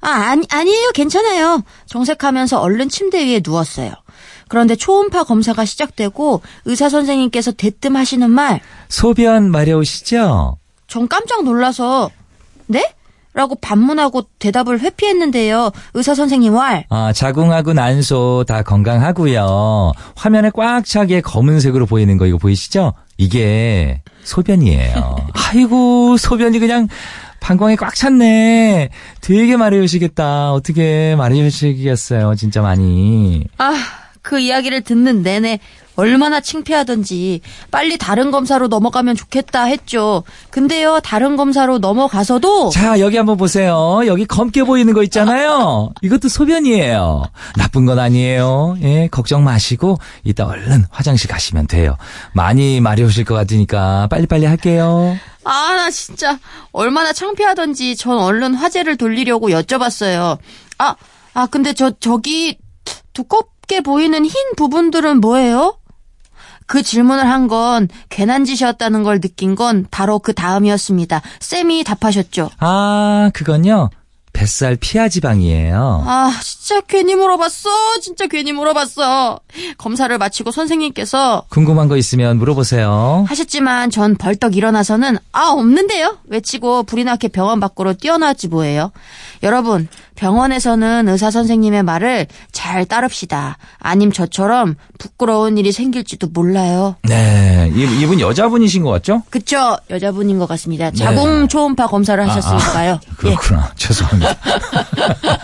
아 0.00 0.08
아니 0.08 0.46
아니에요 0.48 0.92
괜찮아요 0.94 1.62
정색하면서 1.86 2.60
얼른 2.60 2.88
침대 2.88 3.26
위에 3.26 3.40
누웠어요. 3.44 3.92
그런데 4.48 4.76
초음파 4.76 5.24
검사가 5.24 5.64
시작되고 5.64 6.42
의사 6.64 6.88
선생님께서 6.88 7.52
대뜸 7.52 7.96
하시는 7.96 8.30
말전 8.30 8.60
소변 8.88 9.50
마려우시죠? 9.50 10.56
깜짝 11.08 11.44
놀라서 11.44 12.10
네? 12.66 12.94
라고 13.38 13.54
반문하고 13.54 14.24
대답을 14.40 14.80
회피했는데요. 14.80 15.70
의사 15.94 16.12
선생님 16.16 16.54
말 16.54 16.86
아, 16.88 17.12
자궁하고 17.12 17.72
난소 17.72 18.44
다 18.48 18.64
건강하고요. 18.64 19.92
화면에 20.16 20.50
꽉 20.52 20.84
차게 20.84 21.20
검은색으로 21.20 21.86
보이는 21.86 22.18
거 22.18 22.26
이거 22.26 22.36
보이시죠? 22.36 22.94
이게 23.16 24.02
소변이에요. 24.24 25.16
아이고, 25.52 26.16
소변이 26.16 26.58
그냥 26.58 26.88
방광에 27.38 27.76
꽉 27.76 27.94
찼네. 27.94 28.88
되게 29.20 29.56
마려우시겠다. 29.56 30.52
어떻게 30.52 31.14
마려우시겠어요, 31.16 32.34
진짜 32.34 32.60
많이. 32.60 33.44
아, 33.58 33.72
그 34.20 34.40
이야기를 34.40 34.80
듣는 34.82 35.22
내내 35.22 35.60
얼마나 35.98 36.40
창피하던지 36.40 37.40
빨리 37.72 37.98
다른 37.98 38.30
검사로 38.30 38.68
넘어가면 38.68 39.16
좋겠다 39.16 39.64
했죠. 39.64 40.22
근데요, 40.50 41.00
다른 41.02 41.36
검사로 41.36 41.78
넘어가서도 41.78 42.70
자, 42.70 43.00
여기 43.00 43.16
한번 43.16 43.36
보세요. 43.36 44.02
여기 44.06 44.24
검게 44.24 44.62
보이는 44.62 44.94
거 44.94 45.02
있잖아요. 45.02 45.90
이것도 46.02 46.28
소변이에요. 46.28 47.24
나쁜 47.56 47.84
건 47.84 47.98
아니에요. 47.98 48.76
예, 48.82 49.08
걱정 49.08 49.42
마시고 49.42 49.98
이따 50.22 50.46
얼른 50.46 50.84
화장실 50.88 51.28
가시면 51.28 51.66
돼요. 51.66 51.96
많이 52.32 52.80
마려우실 52.80 53.24
것 53.24 53.34
같으니까 53.34 54.06
빨리빨리 54.06 54.46
할게요. 54.46 55.18
아, 55.42 55.74
나 55.74 55.90
진짜 55.90 56.38
얼마나 56.70 57.12
창피하던지 57.12 57.96
전 57.96 58.18
얼른 58.18 58.54
화제를 58.54 58.96
돌리려고 58.98 59.48
여쭤봤어요. 59.48 60.38
아, 60.78 60.94
아, 61.34 61.46
근데 61.46 61.72
저, 61.72 61.90
저기 61.98 62.56
두껍게 63.14 63.80
보이는 63.80 64.24
흰 64.24 64.32
부분들은 64.56 65.20
뭐예요? 65.20 65.76
그 66.68 66.82
질문을 66.84 67.26
한 67.28 67.48
건 67.48 67.88
괜한 68.10 68.44
짓이었다는 68.44 69.02
걸 69.02 69.20
느낀 69.20 69.54
건 69.54 69.86
바로 69.90 70.18
그 70.18 70.34
다음이었습니다. 70.34 71.22
쌤이 71.40 71.82
답하셨죠. 71.82 72.50
아, 72.60 73.30
그건요. 73.32 73.88
뱃살 74.34 74.76
피하 74.76 75.08
지방이에요. 75.08 76.04
아, 76.06 76.30
진짜 76.44 76.80
괜히 76.82 77.14
물어봤어. 77.16 77.70
진짜 78.02 78.26
괜히 78.28 78.52
물어봤어. 78.52 79.40
검사를 79.78 80.16
마치고 80.16 80.50
선생님께서 80.52 81.44
궁금한 81.48 81.88
거 81.88 81.96
있으면 81.96 82.38
물어보세요. 82.38 83.24
하셨지만 83.26 83.90
전 83.90 84.14
벌떡 84.16 84.54
일어나서는 84.56 85.16
아 85.32 85.48
없는데요 85.48 86.18
외치고 86.26 86.82
불이 86.84 87.02
나게 87.04 87.28
병원 87.28 87.58
밖으로 87.58 87.94
뛰어나왔지 87.94 88.46
뭐예요. 88.48 88.92
여러분 89.42 89.88
병원에서는 90.28 91.08
의사 91.08 91.30
선생님의 91.30 91.84
말을 91.84 92.26
잘 92.50 92.84
따릅시다. 92.84 93.56
아님 93.78 94.10
저처럼 94.10 94.74
부끄러운 94.98 95.56
일이 95.58 95.70
생길지도 95.70 96.28
몰라요. 96.32 96.96
네, 97.04 97.70
이- 97.72 98.00
이분 98.00 98.18
여자분이신 98.20 98.82
것 98.82 98.90
같죠? 98.90 99.22
그쵸 99.30 99.76
여자분인 99.90 100.40
것 100.40 100.48
같습니다. 100.48 100.90
자궁 100.90 101.46
초음파 101.46 101.86
검사를 101.86 102.28
하셨으니까요. 102.28 102.98
예. 103.04 103.14
그렇구나. 103.16 103.70
죄송합니다. 103.76 104.34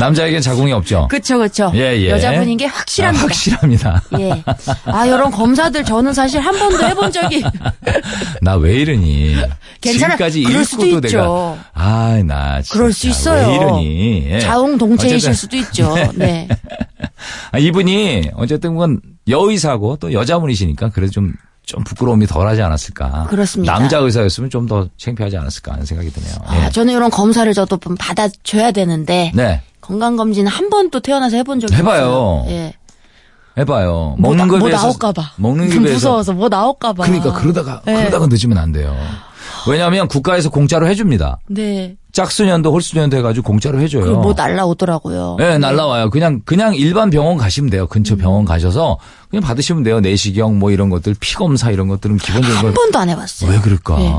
남자에겐 0.00 0.40
자궁이 0.42 0.72
없죠? 0.72 1.06
그쵸 1.08 1.38
그쵸. 1.38 1.70
예, 1.74 1.96
예. 1.96 2.10
여자분인 2.10 2.56
게 2.56 2.66
확실합니다. 2.66 3.22
아, 3.22 3.26
확실합니다. 3.26 4.02
예. 4.18 4.42
아, 4.86 5.06
이런 5.06 5.30
검사들 5.30 5.84
저는 5.84 6.12
사실 6.12 6.40
한 6.40 6.56
번도 6.58 6.84
해본 6.84 7.12
적이 7.12 7.44
나 8.42 8.56
왜 8.56 8.74
이러니? 8.74 9.36
괜찮아. 9.80 10.16
지금까지 10.16 10.40
읽고도 10.40 10.86
있죠. 11.06 11.18
내가 11.18 11.56
아, 11.82 12.22
나 12.24 12.62
진짜 12.62 12.72
그럴 12.78 12.92
수 12.92 13.08
있어요. 13.08 13.48
왜 13.48 13.54
이러니? 13.56 14.24
예. 14.30 14.40
자웅 14.40 14.78
동체이실 14.78 15.30
어쨌든 15.30 15.34
수도 15.34 15.56
있죠. 15.56 15.94
네. 16.14 16.48
아, 17.52 17.58
이분이 17.58 18.30
어쨌든 18.34 18.76
건 18.76 19.00
여의사고 19.28 19.96
또 19.96 20.12
여자분이시니까 20.12 20.90
그래도 20.90 21.12
좀 21.12 21.34
좀 21.64 21.84
부끄러움이 21.84 22.26
덜하지 22.26 22.60
않았을까. 22.60 23.28
그렇습니다. 23.30 23.72
남자 23.72 23.98
의사였으면 23.98 24.50
좀 24.50 24.66
더 24.66 24.88
창피하지 24.98 25.36
않았을까 25.36 25.72
하는 25.74 25.86
생각이 25.86 26.10
드네요. 26.12 26.34
아, 26.44 26.66
예. 26.66 26.70
저는 26.70 26.92
이런 26.92 27.08
검사를 27.08 27.50
저도 27.54 27.76
좀 27.76 27.94
받아줘야 27.96 28.72
되는데 28.72 29.30
네. 29.32 29.62
건강검진 29.80 30.48
한 30.48 30.70
번도 30.70 30.98
태어나서 30.98 31.36
해본 31.36 31.60
적이 31.60 31.74
해봐요. 31.76 32.08
없어요. 32.10 32.52
예. 32.52 32.74
해봐요. 33.58 34.16
뭐, 34.18 34.30
먹는 34.34 34.38
나- 34.38 34.50
거에 34.50 34.58
뭐 34.58 34.68
비해서 34.68 34.82
나올까봐. 34.86 35.22
먹는 35.36 35.68
게 35.70 35.78
무서워서 35.78 36.32
뭐 36.32 36.48
나올까봐. 36.48 37.04
그러니까 37.04 37.32
그러다가 37.34 37.80
네. 37.86 37.94
그러다가 37.94 38.26
늦으면 38.26 38.58
안 38.58 38.72
돼요. 38.72 38.96
왜냐하면 39.68 40.08
국가에서 40.08 40.50
공짜로 40.50 40.86
해줍니다. 40.88 41.38
네. 41.48 41.96
짝수년도 42.12 42.72
홀수년도 42.72 43.16
해가지고 43.16 43.46
공짜로 43.46 43.80
해줘요. 43.80 44.04
그뭐 44.04 44.34
날라오더라고요. 44.36 45.36
네, 45.38 45.56
날라와요. 45.58 46.10
그냥 46.10 46.42
그냥 46.44 46.74
일반 46.74 47.08
병원 47.10 47.38
가시면 47.38 47.70
돼요. 47.70 47.82
음. 47.84 47.88
근처 47.88 48.16
병원 48.16 48.44
가셔서 48.44 48.98
그냥 49.30 49.42
받으시면 49.42 49.82
돼요. 49.82 50.00
내시경 50.00 50.58
뭐 50.58 50.70
이런 50.70 50.90
것들, 50.90 51.14
피 51.18 51.34
검사 51.34 51.70
이런 51.70 51.88
것들은 51.88 52.18
기본적인 52.18 52.56
한 52.56 52.62
걸. 52.64 52.74
번도 52.74 52.98
안 52.98 53.08
해봤어요. 53.08 53.50
왜 53.50 53.58
그럴까? 53.60 53.96
네. 53.98 54.12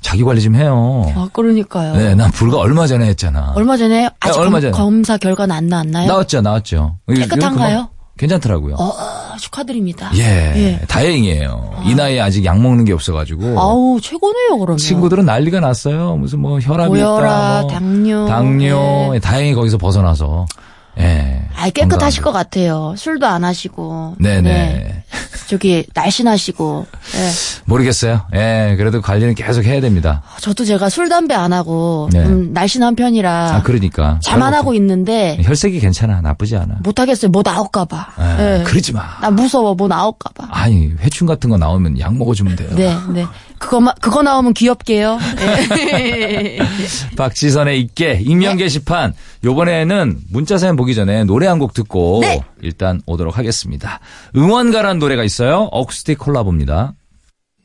자기 0.00 0.22
관리 0.22 0.40
좀 0.40 0.54
해요. 0.54 1.12
아, 1.16 1.28
그러니까요. 1.32 1.96
네, 1.96 2.14
난 2.14 2.30
불과 2.30 2.58
얼마 2.58 2.86
전에 2.86 3.06
했잖아. 3.08 3.52
얼마 3.56 3.76
전에 3.76 4.08
아직 4.20 4.38
얼마 4.38 4.52
검, 4.52 4.60
전에. 4.60 4.70
검사 4.70 5.16
결과는 5.16 5.56
안 5.56 5.66
나왔나요? 5.66 6.06
나왔죠, 6.06 6.40
나왔죠. 6.40 6.98
깨끗한가요? 7.12 7.88
괜찮더라고요. 8.18 8.74
어, 8.74 8.92
축하드립니다. 9.38 10.10
예, 10.16 10.22
예. 10.56 10.80
다행이에요. 10.88 11.82
이 11.86 11.94
나이에 11.94 12.20
아직 12.20 12.44
약 12.44 12.60
먹는 12.60 12.84
게 12.84 12.92
없어가지고. 12.92 13.58
아우 13.58 13.98
최고네요 14.02 14.58
그러면. 14.58 14.76
친구들은 14.76 15.24
난리가 15.24 15.60
났어요. 15.60 16.16
무슨 16.16 16.40
뭐 16.40 16.58
혈압이 16.60 16.90
고혈압, 16.90 17.20
있다, 17.20 17.60
뭐 17.62 17.70
당뇨. 17.70 18.26
당뇨. 18.26 19.12
예. 19.14 19.18
다행히 19.20 19.54
거기서 19.54 19.78
벗어나서. 19.78 20.46
예. 20.98 21.42
아 21.56 21.70
깨끗하실. 21.70 22.22
것 22.22 22.32
같아요. 22.32 22.94
술도 22.96 23.26
안 23.26 23.44
하시고. 23.44 24.16
네네. 24.18 24.42
네. 24.42 25.02
저기 25.48 25.84
날씬하시고. 25.94 26.86
예. 27.16 27.30
모르겠어요. 27.64 28.22
예, 28.34 28.74
그래도 28.76 29.00
관리는 29.00 29.34
계속 29.34 29.64
해야 29.64 29.80
됩니다. 29.80 30.22
저도 30.40 30.64
제가 30.64 30.88
술 30.88 31.08
담배 31.08 31.34
안 31.34 31.52
하고 31.52 32.08
네. 32.12 32.22
좀 32.24 32.52
날씬한 32.52 32.96
편이라 32.96 33.56
아, 33.56 33.62
그러니까. 33.62 34.18
잠안 34.22 34.54
하고 34.54 34.74
있는데 34.74 35.38
혈색이 35.42 35.80
괜찮아. 35.80 36.20
나쁘지 36.20 36.56
않아. 36.56 36.76
못 36.82 36.98
하겠어요. 37.00 37.30
뭐 37.30 37.42
나올까봐. 37.44 38.06
예, 38.20 38.60
예. 38.60 38.62
그러지 38.64 38.92
마. 38.92 39.18
나 39.20 39.30
무서워. 39.30 39.74
뭐 39.74 39.88
나올까봐. 39.88 40.48
아니, 40.50 40.92
회충 41.00 41.26
같은 41.26 41.50
거 41.50 41.56
나오면 41.56 41.98
약 41.98 42.14
먹어주면 42.16 42.56
돼요. 42.56 42.68
네, 42.74 42.94
네. 43.12 43.26
그거만 43.58 43.94
그거 44.00 44.22
나오면 44.22 44.54
귀엽게요. 44.54 45.18
예. 45.78 46.58
박지선의 47.16 47.80
있게 47.80 48.20
익명 48.22 48.56
게시판. 48.56 49.14
요번에는 49.44 50.18
문자 50.30 50.58
사연 50.58 50.76
보기 50.76 50.94
전에 50.94 51.24
노래 51.24 51.46
한 51.46 51.58
곡 51.58 51.74
듣고 51.74 52.20
네. 52.22 52.40
일단 52.62 53.02
오도록 53.06 53.36
하겠습니다. 53.36 53.98
응원가란 54.36 54.98
노래가 55.00 55.24
있어요. 55.24 55.68
어쿠스틱 55.72 56.18
콜라보입니다. 56.18 56.94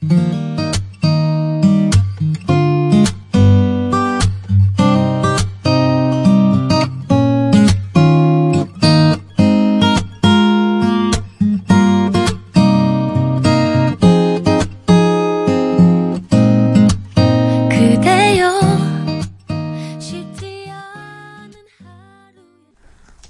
그 0.10 0.63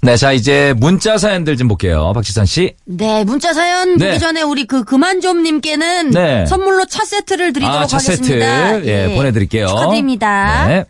네, 0.04 0.16
자 0.18 0.32
이제 0.32 0.74
문자 0.76 1.16
사연들 1.16 1.56
좀 1.56 1.66
볼게요. 1.68 2.12
박지선 2.14 2.44
씨. 2.44 2.74
네, 2.84 3.24
문자 3.24 3.54
사연 3.54 3.96
네. 3.96 4.08
보기 4.08 4.20
전에 4.20 4.42
우리 4.42 4.66
그 4.66 4.84
그만 4.84 5.20
좀 5.22 5.42
님께는 5.42 6.10
네. 6.10 6.44
선물로 6.46 6.84
차 6.84 7.04
세트를 7.04 7.54
드리도록 7.54 7.80
아, 7.80 7.86
차 7.86 7.98
세트 7.98 8.22
하겠습니다. 8.22 8.84
예, 8.86 9.14
보내드릴게요. 9.16 9.66
축하드립니다. 9.66 10.66
네. 10.68 10.84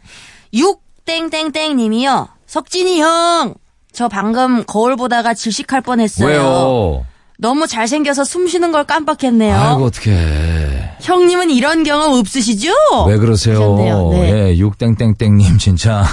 6땡땡땡 0.52 1.76
님이요. 1.76 2.28
석진이 2.46 3.00
형. 3.00 3.54
저 3.92 4.08
방금 4.08 4.64
거울 4.64 4.96
보다가 4.96 5.34
질식할 5.34 5.80
뻔했어요. 5.82 6.28
왜요? 6.28 7.06
너무 7.38 7.66
잘생겨서 7.68 8.24
숨 8.24 8.48
쉬는 8.48 8.72
걸 8.72 8.84
깜빡했네요. 8.84 9.56
아이고 9.56 9.84
어떡해. 9.84 10.96
형님은 11.00 11.50
이런 11.50 11.84
경험 11.84 12.12
없으시죠? 12.18 12.72
왜 13.06 13.16
그러세요? 13.16 13.76
네. 14.10 14.50
예, 14.50 14.58
육땡땡땡 14.58 15.36
님 15.36 15.58
진짜. 15.58 16.04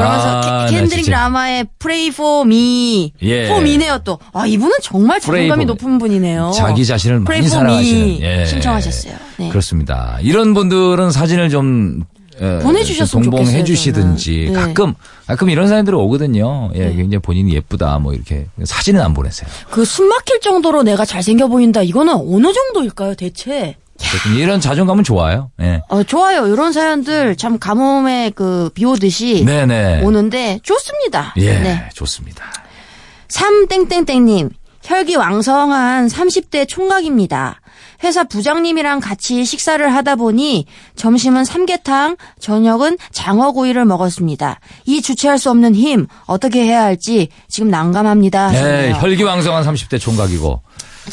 그러면서 0.00 0.28
아, 0.40 0.66
캔- 0.66 0.80
캔드릭 0.80 1.04
진짜. 1.04 1.18
라마의 1.18 1.66
Pray 1.78 2.06
for 2.08 2.46
me. 2.46 3.12
예. 3.22 3.44
for 3.46 3.62
me네요 3.62 3.98
또. 4.04 4.18
아 4.32 4.46
이분은 4.46 4.76
정말 4.82 5.20
자존감이. 5.20 5.64
높은 5.64 5.98
분이네요. 5.98 6.52
자기 6.54 6.84
자신을 6.84 7.20
많이 7.20 7.46
사랑하시는 7.48 8.02
me 8.02 8.20
예. 8.22 8.44
신청하셨어요. 8.46 9.14
네. 9.38 9.48
그렇습니다. 9.48 10.18
이런 10.22 10.54
분들은 10.54 11.10
사진을 11.10 11.48
좀 11.50 12.04
예, 12.42 12.58
보내주셨으면 12.62 13.30
동봉해 13.30 13.64
주시든지. 13.64 14.46
네. 14.48 14.52
가끔 14.52 14.94
가끔 15.26 15.50
이런 15.50 15.68
사연들이 15.68 15.94
오거든요. 15.94 16.70
예, 16.74 16.86
굉장히 16.94 17.18
본인이 17.18 17.52
예쁘다 17.54 17.98
뭐 17.98 18.14
이렇게 18.14 18.46
사진은 18.64 19.00
안 19.02 19.12
보내세요. 19.12 19.48
그 19.70 19.82
숨 19.84 20.08
막힐 20.08 20.40
정도로 20.40 20.82
내가 20.82 21.04
잘생겨 21.04 21.48
보인다. 21.48 21.82
이거는 21.82 22.14
어느 22.14 22.50
정도일까요, 22.52 23.14
대체? 23.14 23.76
이런 24.36 24.60
자존감은 24.60 25.04
좋아요. 25.04 25.50
예. 25.60 25.82
어, 25.88 26.02
좋아요. 26.02 26.46
이런 26.48 26.72
사연들 26.72 27.36
참 27.36 27.58
가뭄에 27.58 28.30
그 28.30 28.70
비 28.74 28.84
오듯이 28.84 29.44
네네. 29.44 30.02
오는데 30.02 30.60
좋습니다. 30.62 31.34
예, 31.36 31.58
네. 31.58 31.88
좋습니다. 31.94 32.44
3땡땡땡님, 33.28 34.50
혈기 34.82 35.14
왕성한 35.16 36.06
30대 36.08 36.66
총각입니다. 36.68 37.60
회사 38.02 38.24
부장님이랑 38.24 39.00
같이 39.00 39.44
식사를 39.44 39.94
하다 39.94 40.16
보니 40.16 40.64
점심은 40.96 41.44
삼계탕, 41.44 42.16
저녁은 42.40 42.96
장어구이를 43.12 43.84
먹었습니다. 43.84 44.58
이 44.86 45.02
주체할 45.02 45.38
수 45.38 45.50
없는 45.50 45.74
힘, 45.74 46.06
어떻게 46.24 46.64
해야 46.64 46.82
할지 46.82 47.28
지금 47.48 47.68
난감합니다. 47.70 48.50
네. 48.52 48.92
혈기왕성한 48.98 49.64
30대 49.64 50.00
총각이고. 50.00 50.62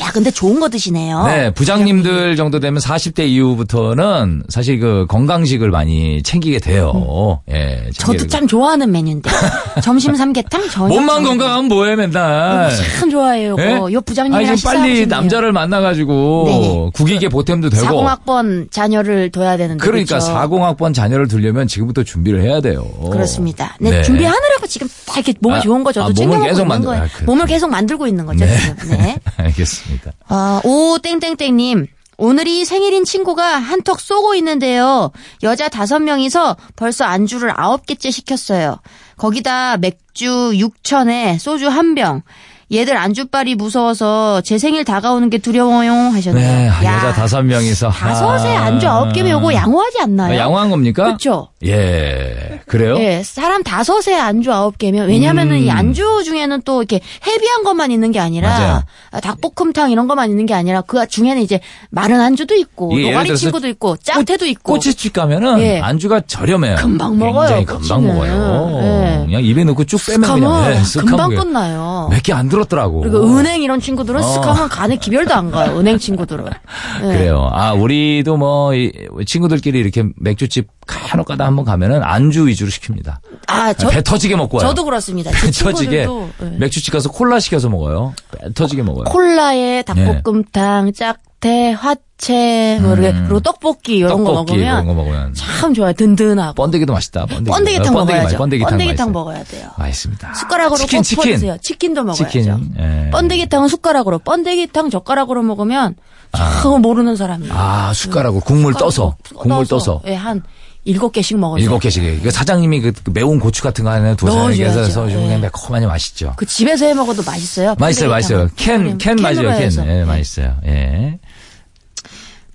야, 0.02 0.12
근데 0.12 0.32
좋은 0.32 0.60
거 0.60 0.70
드시네요. 0.70 1.26
네, 1.26 1.52
부장님들 1.52 2.36
정도 2.36 2.60
되면 2.60 2.80
40대 2.82 3.28
이후부터는 3.28 4.44
사실 4.50 4.80
그 4.80 5.06
건강식을 5.10 5.70
많이 5.70 6.22
챙기게 6.24 6.60
돼요. 6.60 7.42
예. 7.52 7.84
음. 7.86 7.92
저도 7.94 8.12
챙기게 8.14 8.28
참 8.28 8.48
좋아하는 8.48 8.92
메뉴인데. 8.92 9.30
점심 9.84 10.16
삼계탕, 10.16 10.70
저녁 10.70 10.90
몸만. 10.96 11.24
건강하면 11.24 11.66
뭐해 11.68 11.96
맨날. 11.96 12.72
참 13.00 13.10
좋아해요. 13.10 13.56
예? 13.60 13.72
요, 13.76 13.92
요 13.92 14.02
부장님이랑 14.02 14.38
아니, 14.52 14.58
좀 14.58 14.70
빨리 14.70 14.78
식사하고 14.80 14.96
싶네요. 14.96 15.08
남자를 15.08 15.52
만나가지고 15.52 16.44
네네. 16.48 16.90
국익에 16.94 17.30
보탬도 17.30 17.70
되고. 17.70 17.86
40학번 18.04 18.72
자녀를 18.72 19.32
둬야 19.32 19.58
되는데. 19.58 19.84
그러니까 19.84 20.20
그렇죠? 20.20 20.34
40학번 20.34 20.94
자녀를 20.94 21.28
두려면 21.28 21.68
지금부터 21.68 22.04
준비를 22.04 22.42
해야 22.42 22.62
돼요. 22.62 22.86
그렇습니다. 23.12 23.76
네, 23.80 24.02
준비하느라고 24.04 24.68
지금 24.68 24.88
다 25.06 25.16
이렇게 25.16 25.34
몸이 25.40 25.56
아, 25.56 25.62
좋은. 25.62 25.86
아, 25.88 25.92
저도 25.92 26.06
몸을 26.08 26.16
챙겨 26.16 26.34
먹고 26.36 26.44
계속 26.48 26.62
있는 26.62 26.68
만들- 26.68 26.86
거예요. 26.88 27.04
아. 27.04 27.24
몸을 27.26 27.46
계속 27.46 27.70
만들고 27.70 28.08
있는 28.08 28.26
거죠. 28.26 28.46
네. 28.46 28.58
지금. 28.58 28.90
네. 28.98 29.18
알겠습니다. 29.38 29.87
아, 30.28 30.62
오 30.64 30.98
땡땡땡님. 31.00 31.88
오늘이 32.20 32.66
생일인 32.66 33.06
친구가 33.06 33.58
한턱 33.58 34.00
쏘고 34.00 34.34
있는데요. 34.36 35.12
여자 35.44 35.70
다섯 35.70 36.00
명이서 36.00 36.58
벌써 36.76 37.06
안주를 37.06 37.54
아홉 37.56 37.86
개째 37.86 38.10
시켰어요. 38.10 38.80
거기다 39.18 39.78
맥주 39.78 40.52
6천에 40.54 41.38
소주 41.38 41.68
한 41.68 41.94
병. 41.94 42.24
얘들 42.70 42.98
안주빨이 42.98 43.56
무서워서 43.56 44.42
제 44.42 44.58
생일 44.58 44.84
다가오는 44.84 45.30
게 45.30 45.38
두려워요 45.38 45.94
하셨네요. 45.94 46.46
네, 46.46 46.68
아, 46.70 46.84
야, 46.84 46.96
여자 46.98 47.14
다섯 47.14 47.42
명이서. 47.42 47.90
다섯에 47.90 48.56
아. 48.58 48.64
안주 48.66 48.88
아홉 48.90 49.14
개면 49.14 49.32
요거 49.32 49.54
양호하지 49.54 50.02
않나요? 50.02 50.34
아, 50.34 50.38
양호한 50.38 50.70
겁니까? 50.70 51.06
그렇죠. 51.06 51.48
예. 51.66 52.60
그래요? 52.68 52.98
예, 53.00 53.22
사람 53.24 53.64
다섯에 53.64 54.14
안주 54.20 54.52
아홉 54.52 54.78
개면 54.78 55.08
왜냐면은 55.08 55.56
음. 55.56 55.62
이 55.64 55.72
안주 55.72 56.24
중에는 56.26 56.64
또 56.66 56.82
이렇게 56.82 57.00
헤비한 57.26 57.64
것만 57.64 57.90
있는 57.92 58.12
게 58.12 58.20
아니라 58.20 58.50
맞아요. 58.50 58.82
아, 59.12 59.20
닭볶음탕 59.22 59.92
이런 59.92 60.08
것만 60.10 60.30
있는 60.30 60.46
게 60.46 60.54
아니라 60.54 60.82
그 60.82 61.08
중에는 61.08 61.42
이제 61.42 61.62
마른 61.90 62.20
안주도 62.20 62.54
있고 62.56 62.92
예를 63.00 63.14
노가리 63.14 63.38
친구도 63.38 63.70
있고 63.70 63.96
짭태도 63.98 64.46
있고 64.48 64.74
꼬치집 64.74 65.14
가면은 65.14 65.60
예. 65.62 65.80
안주가 65.80 66.20
저렴해요. 66.28 66.76
금방 66.76 67.18
먹어요, 67.18 67.48
굉장히 67.48 67.66
금방 67.66 68.02
꼬치는. 68.02 68.14
먹어요. 68.14 68.80
예. 68.84 69.26
그냥 69.26 69.44
입에 69.44 69.64
넣고 69.64 69.86
쭉 69.86 69.98
빼면 70.06 70.34
그냥 70.34 70.72
예, 70.74 70.82
쓱 70.82 71.06
금방 71.08 71.30
끝나요. 71.30 72.10
몇 72.12 72.22
개 72.22 72.34
안 72.34 72.50
들 72.50 72.57
었더라고. 72.62 73.02
그리고 73.02 73.20
은행 73.38 73.62
이런 73.62 73.80
친구들은 73.80 74.22
어. 74.22 74.42
쓱하면 74.42 74.68
간에 74.70 74.96
기별도 74.98 75.34
안 75.34 75.52
가요. 75.52 75.78
은행 75.80 75.98
친구들은. 75.98 76.46
예. 76.46 77.02
그래요. 77.02 77.50
아, 77.52 77.74
우리도 77.74 78.38
뭐, 78.38 78.74
이 78.74 78.92
친구들끼리 79.26 79.80
이렇게 79.80 80.06
맥주집 80.18 80.68
간혹 80.86 81.28
가다 81.28 81.46
한번 81.46 81.66
가면은 81.66 82.02
안주 82.04 82.48
위주로 82.48 82.70
시킵니다. 82.70 83.18
아, 83.48 83.74
저, 83.74 83.90
배 83.90 84.02
터지게 84.02 84.36
먹고 84.36 84.58
와요. 84.58 84.68
저도 84.70 84.86
그렇습니다. 84.86 85.32
제배 85.32 85.52
터지게 85.52 86.08
예. 86.42 86.46
맥주집 86.58 86.94
가서 86.94 87.12
콜라 87.12 87.40
시켜서 87.40 87.70
먹어요. 87.70 88.14
배 88.32 88.54
터지게 88.54 88.84
먹어요. 88.84 89.06
콜라에 89.06 89.84
닭볶음탕, 89.84 90.94
짝 90.94 91.18
태, 91.48 91.72
밭에 91.72 91.72
화채 91.72 92.80
뭐 92.82 92.94
이렇게 92.96 93.14
그리고 93.20 93.40
떡볶이 93.40 93.98
이런 93.98 94.24
거 94.24 94.32
음. 94.32 94.36
떡볶이 94.36 94.52
먹으면 94.58 94.74
이런 94.74 94.86
거 94.88 94.94
먹으면 94.94 95.34
참 95.34 95.74
좋아요. 95.74 95.94
든든하고. 95.94 96.56
번데기도 96.56 96.92
맛있다. 96.94 97.26
번데기. 97.26 97.50
번데기탕 97.50 97.88
어, 97.88 97.98
번데기 97.98 98.18
먹어야죠. 98.18 98.34
맛- 98.34 98.38
번데기탕, 98.38 98.70
번데기탕. 98.70 99.12
먹어야 99.14 99.44
돼요. 99.46 99.70
맛있습니다. 99.78 100.34
숟가락으로 100.34 100.78
치킨 100.78 101.00
꼭 101.00 101.04
치킨. 101.04 101.24
퍼드세요. 101.32 101.58
치킨도 101.62 102.04
먹어야죠. 102.04 102.30
치킨. 102.30 102.74
예. 102.80 103.10
번데기탕은 103.12 103.68
숟가락으로, 103.70 104.20
번데기탕 104.20 104.90
젓가락으로 104.90 105.42
먹으면 105.44 105.96
참 106.36 106.82
모르는 106.82 107.16
사람이에요. 107.16 107.54
아 107.56 107.94
숟가락으로 107.94 108.42
국물 108.42 108.74
떠서 108.74 109.16
국물 109.36 109.66
떠서 109.66 110.02
예, 110.08 110.14
한 110.14 110.44
일곱 110.84 111.12
개씩 111.12 111.38
먹어요. 111.38 111.62
일곱 111.62 111.80
개씩. 111.80 112.24
그 112.24 112.32
사장님이 112.32 112.80
그, 112.82 112.92
그 113.04 113.12
매운 113.14 113.40
고추 113.40 113.62
같은 113.62 113.84
거 113.84 113.92
하나. 113.92 114.08
해서 114.10 114.18
주면 114.18 115.12
예. 115.12 115.16
그냥 115.16 115.42
매콤하니 115.42 115.86
맛있죠. 115.86 116.34
그 116.38 116.46
집에서 116.46 116.86
해 116.86 116.94
먹어도 116.94 117.24
맛있어요. 117.24 117.76
맛있어요, 117.78 118.10
맛있어요. 118.10 118.50
캔, 118.56 118.98
캔 118.98 119.18
맞아요, 119.18 119.50
해서. 119.52 119.84
캔. 119.84 119.92
예, 120.00 120.04
맛있어요. 120.06 120.56
예. 120.66 121.20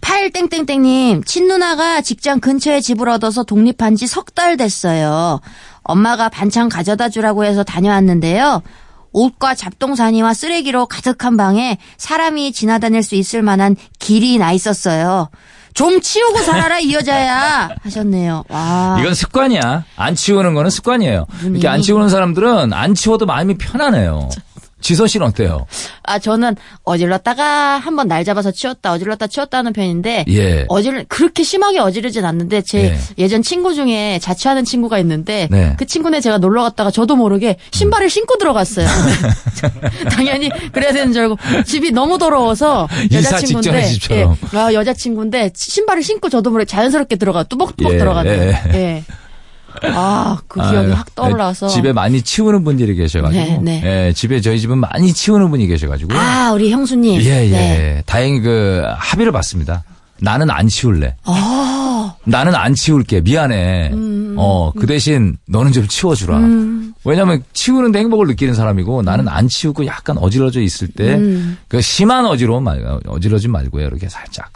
팔땡땡땡님, 0.02 1.24
친누나가 1.24 2.02
직장 2.02 2.38
근처에 2.40 2.80
집을 2.80 3.08
얻어서 3.08 3.42
독립한 3.44 3.96
지 3.96 4.06
석 4.06 4.34
달 4.34 4.56
됐어요. 4.56 5.40
엄마가 5.84 6.28
반찬 6.28 6.68
가져다 6.68 7.08
주라고 7.08 7.44
해서 7.44 7.62
다녀왔는데요. 7.64 8.62
옷과 9.12 9.54
잡동사니와 9.54 10.32
쓰레기로 10.34 10.86
가득한 10.86 11.36
방에 11.36 11.78
사람이 11.98 12.52
지나다닐 12.52 13.02
수 13.02 13.14
있을 13.14 13.42
만한 13.42 13.76
길이 13.98 14.38
나 14.38 14.52
있었어요. 14.52 15.28
좀 15.74 16.00
치우고 16.00 16.38
살아라 16.42 16.78
이 16.80 16.92
여자야 16.94 17.70
하셨네요. 17.82 18.44
와. 18.48 18.96
이건 19.00 19.14
습관이야. 19.14 19.84
안 19.96 20.14
치우는 20.14 20.54
거는 20.54 20.70
습관이에요. 20.70 21.26
이렇게 21.44 21.68
안. 21.68 21.80
치우는 21.82 22.08
사람들은 22.08 22.72
안 22.72 22.94
치워도 22.94 23.26
마음이 23.26 23.56
편안해요. 23.58 24.28
지선 24.82 25.06
씨는 25.06 25.28
어때요? 25.28 25.66
아 26.02 26.18
저는 26.18 26.56
어질렀다가 26.84 27.78
한번 27.78 28.08
날 28.08 28.24
잡아서 28.24 28.50
치웠다 28.50 28.92
어질렀다 28.92 29.28
치웠다 29.28 29.58
하는 29.58 29.72
편인데 29.72 30.24
예. 30.28 30.66
어질 30.68 31.06
그렇게 31.08 31.42
심하게 31.42 31.78
어지르진 31.78 32.24
않는데 32.24 32.60
제 32.62 32.84
예. 32.84 32.98
예전 33.18 33.42
친구 33.42 33.74
중에 33.74 34.18
자취하는 34.20 34.64
친구가 34.64 34.98
있는데 34.98 35.48
네. 35.50 35.74
그 35.78 35.86
친구네 35.86 36.20
제가 36.20 36.38
놀러 36.38 36.62
갔다가 36.62 36.90
저도 36.90 37.16
모르게 37.16 37.56
신발을 37.70 38.10
신고 38.10 38.36
들어갔어요. 38.36 38.86
당연히 40.10 40.50
그래야 40.72 40.92
되는 40.92 41.12
줄 41.12 41.22
알고 41.22 41.38
집이 41.64 41.92
너무 41.92 42.18
더러워서 42.18 42.88
여자친구인데. 43.12 43.88
예. 44.10 44.26
아 44.58 44.72
여자친구인데 44.72 45.52
신발을 45.54 46.02
신고 46.02 46.28
저도 46.28 46.50
모르게 46.50 46.66
자연스럽게 46.66 47.16
들어가 47.16 47.44
뚜벅뚜벅 47.44 47.94
예, 47.94 47.98
들어갔네요. 47.98 48.54
예. 48.74 49.04
예. 49.84 49.88
아, 49.94 50.38
그 50.46 50.60
기억이 50.60 50.76
아유, 50.76 50.92
확 50.92 51.14
떠올라서. 51.14 51.66
네, 51.66 51.74
집에 51.74 51.92
많이 51.92 52.22
치우는 52.22 52.64
분들이 52.64 52.94
계셔가지고. 52.94 53.44
네, 53.44 53.58
네. 53.62 53.82
예, 54.08 54.12
집에 54.12 54.40
저희 54.40 54.60
집은 54.60 54.78
많이 54.78 55.12
치우는 55.12 55.50
분이 55.50 55.66
계셔가지고. 55.66 56.14
아, 56.14 56.52
우리 56.52 56.70
형수님. 56.70 57.20
예, 57.22 57.46
예. 57.46 57.50
네. 57.50 58.02
다행히 58.06 58.40
그 58.40 58.82
합의를 58.96 59.32
봤습니다. 59.32 59.84
나는 60.20 60.50
안 60.50 60.68
치울래. 60.68 61.16
아, 61.24 61.32
나는 62.24 62.54
안 62.54 62.74
치울게. 62.74 63.20
미안해. 63.22 63.92
어, 64.36 64.72
그 64.78 64.86
대신 64.86 65.36
너는 65.48 65.72
좀 65.72 65.86
치워주라. 65.86 66.38
음. 66.38 66.94
왜냐면 67.04 67.42
치우는데 67.52 67.98
행복을 67.98 68.26
느끼는 68.28 68.54
사람이고 68.54 69.02
나는 69.02 69.28
안 69.28 69.48
치우고 69.48 69.86
약간 69.86 70.16
어지러져 70.18 70.60
있을 70.60 70.88
때 70.88 71.14
음. 71.16 71.58
그 71.68 71.80
심한 71.80 72.24
어지러움 72.26 72.64
말 72.64 72.82
어지러지 73.06 73.48
말고요. 73.48 73.86
이렇게 73.86 74.08
살짝. 74.08 74.50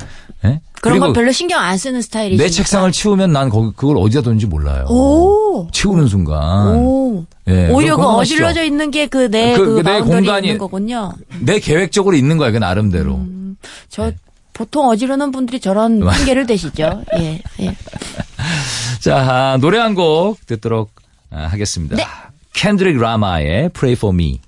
예? 0.44 0.60
그런 0.80 1.00
건 1.00 1.12
별로 1.12 1.32
신경 1.32 1.60
안 1.60 1.76
쓰는 1.78 2.00
스타일이시니까. 2.02 2.44
내 2.44 2.50
책상을 2.50 2.92
치우면 2.92 3.32
난 3.32 3.48
거기 3.48 3.72
그걸 3.74 3.96
어디다 3.98 4.22
뒀는지 4.22 4.46
몰라요. 4.46 4.84
오. 4.88 5.68
치우는 5.72 6.06
순간. 6.06 6.76
오. 6.76 7.24
예, 7.48 7.68
오히려 7.70 7.96
그 7.96 8.02
어질러져 8.04 8.64
있는 8.64 8.90
게 8.90 9.06
그 9.06 9.28
내 9.30 9.56
그- 9.56 9.64
그, 9.64 9.74
그내 9.76 9.98
마운더리 10.00 10.26
공간이- 10.26 10.44
있는 10.44 10.58
거군요. 10.58 11.12
내 11.40 11.58
계획적으로 11.58 12.14
있는 12.16 12.36
거야, 12.36 12.50
그 12.50 12.58
나름대로. 12.58 13.14
음. 13.16 13.56
저 13.88 14.12
보통 14.56 14.88
어지르는 14.88 15.32
분들이 15.32 15.60
저런 15.60 16.00
핑계를 16.16 16.46
대시죠. 16.46 17.02
예. 17.18 17.42
예. 17.60 17.76
자, 19.00 19.16
아, 19.52 19.56
노래 19.58 19.78
한 19.78 19.94
곡 19.94 20.44
듣도록 20.46 20.90
아, 21.30 21.42
하겠습니다. 21.50 21.96
네. 21.96 22.04
캔드릭 22.54 22.98
라마의 22.98 23.68
Pray 23.70 23.92
for 23.92 24.14
Me. 24.14 24.40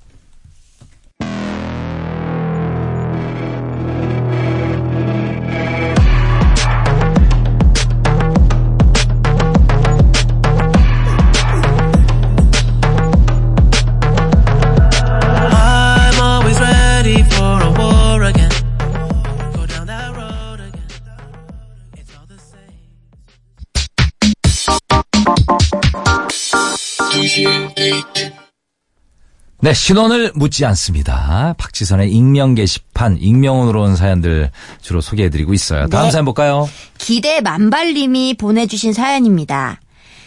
네, 29.61 29.75
신원을 29.75 30.33
묻지 30.37 30.64
않습니다. 30.66 31.55
박지선의 31.59 32.12
익명 32.12 32.55
게시판, 32.55 33.18
익명으로 33.18 33.83
온 33.83 33.97
사연들 33.97 34.53
주로 34.81 35.01
소개해드리고 35.01 35.53
있어요. 35.53 35.88
다음 35.88 36.05
네. 36.05 36.11
사연 36.12 36.25
볼까요? 36.25 36.68
기대 36.97 37.40
만발님이 37.40 38.35
보내주신 38.35 38.92
사연입니다. 38.92 39.81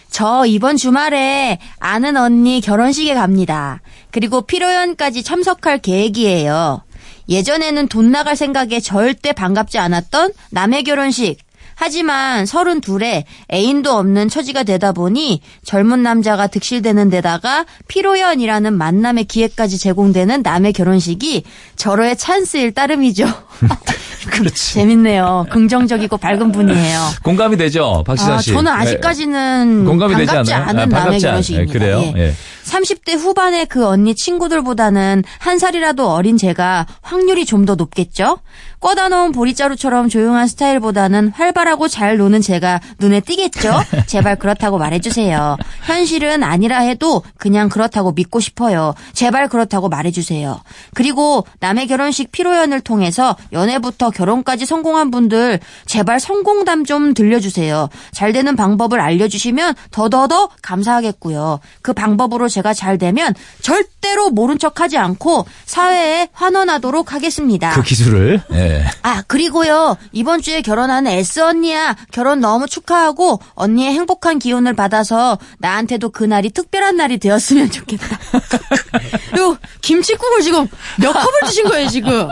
저 0.10 0.46
이번 0.46 0.76
주말에 0.76 1.60
아는 1.80 2.18
언니 2.18 2.60
결혼식에 2.60 3.14
갑니다. 3.14 3.82
그리고 4.12 4.42
피로연까지 4.42 5.24
참석할 5.24 5.78
계획이에요. 5.78 6.84
예전에는 7.30 7.88
돈 7.88 8.12
나갈 8.12 8.36
생각에 8.36 8.82
절대 8.82 9.32
반갑지 9.32 9.80
않았던 9.80 10.34
남의 10.50 10.84
결혼식. 10.84 11.38
하지만 11.82 12.46
서른 12.46 12.80
둘에 12.80 13.26
애인도 13.52 13.92
없는 13.94 14.30
처지가 14.30 14.62
되다 14.62 14.92
보니 14.92 15.42
젊은 15.64 16.04
남자가 16.04 16.46
득실되는 16.46 17.10
데다가 17.10 17.66
피로연이라는 17.88 18.72
만남의 18.72 19.24
기회까지 19.24 19.80
제공되는 19.80 20.44
남의 20.44 20.74
결혼식이 20.74 21.44
절호의 21.78 22.18
찬스일 22.18 22.76
따름이죠. 22.76 23.26
그렇지. 24.30 24.74
재밌네요. 24.76 25.48
긍정적이고 25.50 26.18
밝은 26.18 26.52
분이에요. 26.52 27.00
공감이 27.24 27.58
되죠, 27.58 28.04
박지선 28.06 28.34
아, 28.34 28.42
씨? 28.42 28.54
저는 28.54 28.72
네. 28.72 28.78
아직까지는 28.78 29.86
공감이 29.86 30.14
반갑지? 30.14 30.54
않은 30.54 30.80
아, 30.80 30.86
남의 30.86 31.20
결혼식입니다. 31.20 31.68
예, 31.68 31.74
그래요? 31.80 32.14
예. 32.16 32.28
예. 32.28 32.34
30대 32.64 33.18
후반의 33.18 33.66
그 33.66 33.88
언니 33.88 34.14
친구들보다는 34.14 35.24
한 35.40 35.58
살이라도 35.60 36.12
어린 36.12 36.38
제가 36.38 36.86
확률이 37.02 37.44
좀 37.46 37.66
더 37.66 37.76
높겠죠? 37.76 38.40
꿔다 38.82 39.10
놓은 39.10 39.32
보리자루처럼 39.32 40.10
조용한 40.10 40.48
스타일보다는 40.48 41.30
활발하고 41.30 41.88
잘 41.88 42.18
노는 42.18 42.42
제가 42.42 42.82
눈에 43.00 43.22
띄겠죠? 43.22 43.72
제발 44.08 44.38
그렇다고 44.38 44.80
말해주세요. 44.80 45.58
현실은 45.86 46.44
아니라 46.44 46.80
해도 46.80 47.24
그냥 47.38 47.70
그렇다고 47.70 48.12
믿고 48.12 48.40
싶어요. 48.40 48.96
제발 49.14 49.48
그렇다고 49.50 49.88
말해주세요. 49.88 50.60
그리고 50.96 51.46
남의 51.60 51.88
결혼식 51.88 52.32
피로연을 52.32 52.82
통해서 52.82 53.38
연애부터 53.54 54.10
결혼까지 54.10 54.66
성공한 54.66 55.12
분들 55.12 55.60
제발 55.86 56.20
성공담 56.20 56.84
좀 56.86 57.14
들려주세요. 57.14 57.88
잘 58.12 58.34
되는 58.34 58.56
방법을 58.56 59.00
알려주시면 59.00 59.76
더더더 59.92 60.50
감사하겠고요. 60.64 61.60
그 61.84 61.94
방법으로 61.94 62.50
제가 62.50 62.74
잘 62.74 62.98
되면 62.98 63.36
절대로 63.62 64.32
모른 64.32 64.58
척하지 64.58 64.98
않고 64.98 65.46
사회에 65.66 66.30
환원하도록 66.34 67.14
하겠습니다. 67.14 67.74
그 67.74 67.84
기술을, 67.84 68.42
예. 68.72 68.86
아, 69.04 69.22
그리고요, 69.28 69.98
이번 70.12 70.42
주에 70.42 70.62
결혼하는 70.62 71.12
S 71.12 71.40
언니야. 71.42 71.96
결혼 72.12 72.40
너무 72.40 72.68
축하하고, 72.68 73.40
언니의 73.56 73.94
행복한 73.94 74.40
기운을 74.40 74.74
받아서, 74.76 75.38
나한테도 75.60 76.10
그날이 76.10 76.50
특별한 76.50 76.98
날이 76.98 77.18
되었으면 77.18 77.72
좋겠다. 77.72 78.06
요, 79.40 79.58
김치국을 79.82 80.42
지금 80.42 80.68
몇 81.00 81.12
컵을 81.14 81.40
드신 81.46 81.66
거예요, 81.66 81.88
지금? 81.88 82.30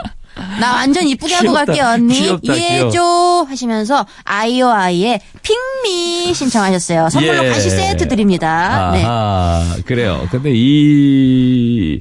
나 0.58 0.74
완전 0.76 1.06
이쁘게 1.06 1.34
하고 1.34 1.48
귀엽다. 1.52 1.64
갈게, 1.66 1.80
언니. 1.82 2.14
귀엽다, 2.14 2.54
이해해줘. 2.54 3.46
하시면서, 3.48 4.06
아이오아이의 4.24 5.20
핑미 5.42 6.32
신청하셨어요. 6.32 7.10
선물로 7.10 7.44
예. 7.46 7.50
간식 7.50 7.70
세트 7.70 8.08
드립니다. 8.08 8.90
네. 8.92 9.04
아하, 9.04 9.76
그래요. 9.84 10.26
근데 10.30 10.50
이, 10.54 12.00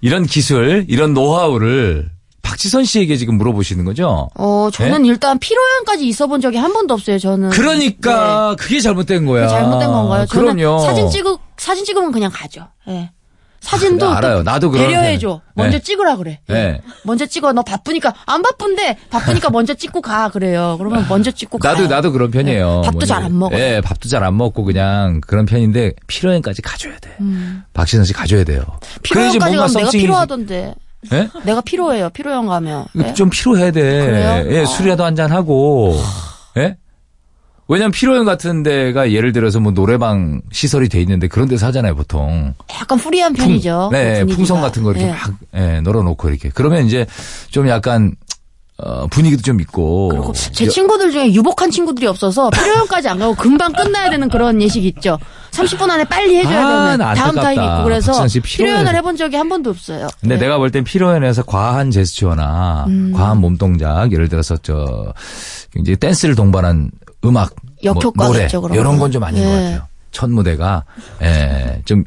이런 0.00 0.26
기술, 0.26 0.84
이런 0.88 1.14
노하우를 1.14 2.10
박지선 2.46 2.84
씨에게 2.84 3.16
지금 3.16 3.36
물어보시는 3.38 3.84
거죠? 3.84 4.30
어, 4.36 4.68
저는 4.72 5.04
일단 5.04 5.38
피로연까지 5.40 6.06
있어 6.06 6.28
본 6.28 6.40
적이 6.40 6.58
한 6.58 6.72
번도 6.72 6.94
없어요, 6.94 7.18
저는. 7.18 7.50
네? 7.50 7.56
그러니까 7.56 8.54
그게 8.56 8.78
잘못된 8.80 9.26
거야. 9.26 9.42
네. 9.42 9.48
잘못된 9.48 9.88
건가요? 9.88 10.26
저는 10.26 10.54
그럼요. 10.56 10.78
사진 10.78 11.10
찍으 11.10 11.36
사진 11.56 11.84
찍으면 11.84 12.12
그냥 12.12 12.30
가죠. 12.32 12.68
예. 12.88 13.10
사진도 13.60 14.08
아, 14.08 14.18
알아요. 14.18 14.36
또 14.38 14.42
나도 14.44 14.70
그런 14.70 14.86
배려해줘. 14.86 15.28
편. 15.28 15.40
먼저 15.54 15.78
네. 15.78 15.82
찍으라 15.82 16.16
그래. 16.16 16.38
예. 16.50 16.52
네. 16.54 16.80
먼저 17.02 17.26
찍어. 17.26 17.52
너 17.52 17.62
바쁘니까 17.62 18.14
안 18.26 18.42
바쁜데 18.42 18.96
바쁘니까 19.10 19.50
먼저 19.50 19.74
찍고 19.74 20.02
가 20.02 20.28
그래요. 20.28 20.76
그러면 20.78 21.04
먼저 21.08 21.32
찍고 21.32 21.58
가. 21.58 21.72
나도 21.72 21.88
나도 21.88 22.12
그런 22.12 22.30
편이에요. 22.30 22.82
밥도 22.84 22.98
뭐냐. 22.98 23.06
잘안 23.06 23.36
먹어요. 23.36 23.58
예, 23.58 23.80
밥도 23.80 24.08
잘 24.08 24.22
안 24.22 24.36
먹고 24.36 24.62
그냥 24.62 25.20
그런 25.26 25.46
편인데 25.46 25.94
필요연까지 26.06 26.62
가줘야 26.62 26.96
돼. 27.00 27.16
박지선 27.72 28.04
씨 28.04 28.12
가줘야 28.12 28.44
돼요. 28.44 28.60
음. 28.68 28.78
피로연까지 29.02 29.38
뭔가 29.56 29.66
가면 29.66 29.76
내가 29.78 29.90
필요하던데. 29.90 30.74
예? 31.12 31.28
내가 31.44 31.60
필요해요. 31.60 32.10
필요형 32.10 32.46
가면. 32.46 32.86
예? 33.04 33.14
좀 33.14 33.30
피로해야 33.30 33.70
돼. 33.70 33.80
그래요? 33.82 34.44
예, 34.50 34.62
어. 34.62 34.66
술이라도 34.66 35.04
한 35.04 35.14
잔 35.16 35.30
하고. 35.32 35.98
예? 36.58 36.76
왜냐면 37.68 37.90
피로연 37.90 38.24
같은 38.24 38.62
데가 38.62 39.10
예를 39.10 39.32
들어서 39.32 39.58
뭐 39.58 39.72
노래방 39.72 40.40
시설이 40.52 40.88
돼 40.88 41.00
있는데 41.00 41.26
그런 41.26 41.48
데서 41.48 41.66
하잖아요, 41.66 41.96
보통. 41.96 42.54
약간 42.80 42.96
프리한 42.98 43.32
편이죠. 43.32 43.88
네, 43.90 44.24
그. 44.24 44.34
풍선 44.36 44.60
같은 44.60 44.82
거 44.84 44.92
이렇게 44.92 45.06
예. 45.08 45.10
막 45.10 45.30
예, 45.54 45.80
널어 45.80 46.02
놓고 46.02 46.28
이렇게. 46.28 46.50
그러면 46.54 46.86
이제 46.86 47.06
좀 47.50 47.66
약간 47.68 48.14
어, 48.78 49.06
분위기도 49.06 49.42
좀 49.42 49.58
있고. 49.60 50.08
그리고 50.08 50.32
제 50.34 50.68
친구들 50.68 51.10
중에 51.10 51.32
유복한 51.32 51.70
친구들이 51.70 52.06
없어서 52.06 52.50
피로연까지 52.50 53.08
안 53.08 53.18
가고 53.18 53.34
금방 53.34 53.72
끝나야 53.72 54.10
되는 54.10 54.28
그런 54.28 54.60
예식 54.60 54.84
있죠. 54.84 55.18
30분 55.52 55.88
안에 55.88 56.04
빨리 56.04 56.36
해줘야 56.36 56.58
아, 56.66 56.84
되는 56.84 56.98
나 56.98 57.14
다음 57.14 57.28
안타깝다. 57.30 57.42
타임 57.42 57.62
있고 57.62 57.84
그래서. 57.84 58.26
피로연을 58.42 58.94
해본 58.96 59.16
적이 59.16 59.36
한 59.36 59.48
번도 59.48 59.70
없어요. 59.70 60.08
근데 60.20 60.34
네. 60.34 60.42
내가 60.42 60.58
볼땐 60.58 60.84
피로연에서 60.84 61.44
과한 61.44 61.90
제스처나 61.90 62.84
음. 62.88 63.12
과한 63.16 63.38
몸 63.40 63.56
동작, 63.56 64.12
예를 64.12 64.28
들어서 64.28 64.56
저 64.58 65.14
이제 65.78 65.96
댄스를 65.96 66.34
동반한 66.34 66.90
음악, 67.24 67.54
뭐 67.82 67.94
역효과겠죠, 67.94 68.60
노래 68.60 68.74
이런 68.74 68.92
건. 68.92 68.98
건좀 68.98 69.24
아닌 69.24 69.42
것 69.42 69.50
예. 69.50 69.54
같아요. 69.54 69.82
첫 70.16 70.30
무대가 70.30 70.82
예, 71.20 71.82
좀 71.84 72.02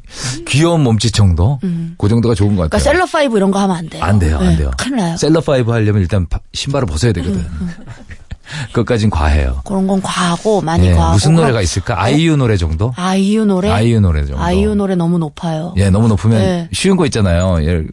귀여운 0.48 0.82
몸짓 0.82 1.14
정도, 1.14 1.60
그 2.00 2.10
정도가 2.10 2.34
좋은 2.34 2.56
것 2.56 2.64
그러니까 2.68 2.78
같아요. 2.80 2.92
셀럽 2.94 3.12
파이브 3.12 3.38
이런 3.38 3.52
거 3.52 3.60
하면 3.60 3.76
안 3.76 3.88
돼요. 3.88 4.04
안 4.04 4.18
돼요, 4.18 4.38
안 4.40 4.48
네, 4.48 4.56
돼요. 4.58 4.72
큰일 4.80 4.96
나요. 4.96 5.16
셀럽 5.16 5.46
파이브 5.46 5.70
하려면 5.72 6.02
일단 6.02 6.26
바- 6.28 6.40
신발을 6.52 6.88
벗어야 6.88 7.14
되거든. 7.14 7.46
그것까진 8.74 9.12
과해요. 9.12 9.62
그런 9.64 9.86
건 9.86 10.02
과하고 10.02 10.62
많이 10.62 10.88
예, 10.88 10.94
과하고. 10.94 11.14
무슨 11.14 11.36
노래가 11.36 11.62
있을까? 11.62 12.02
아이유 12.02 12.36
노래 12.36 12.58
정도? 12.58 12.92
아이유 12.96 13.46
노래? 13.46 13.70
아이유 13.70 14.02
노래 14.02 14.26
정도. 14.26 14.42
아이유 14.42 14.74
노래 14.74 14.96
너무 14.96 15.20
높아요. 15.20 15.76
예, 15.78 15.92
너무 15.92 16.08
높으면 16.08 16.40
네. 16.40 16.70
쉬운 16.74 16.98
거 16.98 17.06
있잖아요. 17.06 17.60
예, 17.62 17.84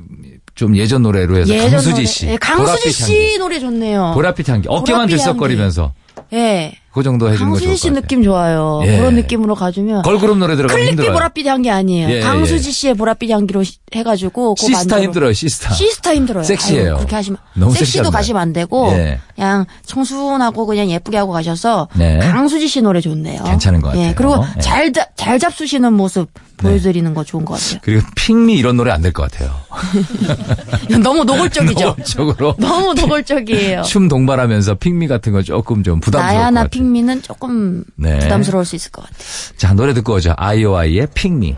좀 0.55 0.75
예전 0.79 1.03
노래로 1.03 1.37
해서 1.37 1.53
예전 1.53 1.73
강수지 1.73 1.91
노래. 1.93 2.05
씨. 2.07 2.27
예, 2.29 2.37
강수지 2.39 2.91
씨 2.91 3.03
향기. 3.03 3.39
노래 3.39 3.61
좋네요. 3.61 4.15
보랏빛 4.17 4.49
향기. 4.49 4.67
어깨만 4.71 5.09
들썩거리면서 5.09 5.93
예. 6.33 6.73
그 6.97 7.03
정도 7.03 7.31
해주는 7.31 7.51
거 7.51 7.59
좋을 7.59 7.69
강수지 7.69 7.69
것씨 7.69 7.89
같아요. 7.91 8.01
느낌 8.01 8.23
좋아요. 8.25 8.81
예. 8.87 8.97
그런 8.97 9.15
느낌으로 9.17 9.55
가주면. 9.55 10.01
걸그룹 10.01 10.39
노래 10.39 10.57
들어가면 10.57 10.83
클릭비 10.87 11.03
힘들어요. 11.03 11.29
보랏빛 11.29 11.45
향기 11.45 11.71
아니에요. 11.71 12.09
예, 12.09 12.21
강수지 12.21 12.69
예. 12.69 12.73
씨의 12.73 12.95
보랏빛 12.95 13.29
향기로 13.29 13.63
시- 13.65 13.77
해가지고. 13.95 14.55
그거 14.55 14.67
시스타 14.67 14.97
만들어- 14.97 15.03
힘들어요, 15.03 15.33
시스타. 15.35 15.75
시스타 15.75 16.15
힘들어요. 16.15 16.43
섹시해요. 16.45 16.89
아유, 16.93 16.97
그렇게 16.97 17.15
하시면 17.17 17.37
너무 17.53 17.73
섹시도 17.75 17.85
섹시한데. 18.05 18.11
가시면 18.17 18.41
안 18.43 18.53
되고 18.55 18.89
예. 18.93 19.21
그냥 19.35 19.67
청순하고 19.85 20.65
그냥 20.65 20.91
예쁘게 20.91 21.19
하고 21.19 21.33
가셔서 21.33 21.89
네. 21.95 22.19
강수지 22.19 22.67
씨 22.67 22.81
노래 22.81 23.03
좋네요. 23.03 23.45
괜찮은 23.45 23.83
것 23.83 23.89
같아요. 23.89 24.03
예, 24.09 24.15
그리고 24.15 24.43
예. 24.57 24.61
잘, 24.63 24.91
잡- 24.95 25.15
잘 25.17 25.39
잡수시는 25.39 25.93
모습 25.93 26.31
보여드리는 26.57 27.13
거 27.13 27.23
좋은 27.23 27.45
것 27.45 27.61
같아요. 27.61 27.81
그리고 27.83 28.07
Pick 28.17 28.42
Me 28.42 28.55
이런 28.55 28.79
노래 28.79 28.91
안 28.91 29.03
될 29.03 29.13
것 29.13 29.31
같아요. 29.31 29.51
너무 31.03 31.25
노골적이죠. 31.25 31.97
적으로 32.05 32.55
너무 32.59 32.95
노골적이에요. 32.95 33.83
춤 33.83 34.09
동반하면서 34.09 34.77
핑미 34.77 35.07
같은 35.09 35.33
거 35.33 35.43
조금 35.43 35.83
좀 35.83 36.01
부담스러울 36.01 36.33
것 36.33 36.39
나야나 36.41 36.61
같아요. 36.63 36.71
핑미는 36.87 37.23
조금 37.23 37.85
네. 37.97 38.19
부담스러울 38.21 38.65
수 38.65 38.77
있을 38.77 38.93
것 38.93 39.03
같아요. 39.03 39.19
자, 39.57 39.75
노래 39.75 39.93
듣고 39.95 40.15
오죠. 40.15 40.35
아이오아이의 40.37 41.09
핑미. 41.15 41.57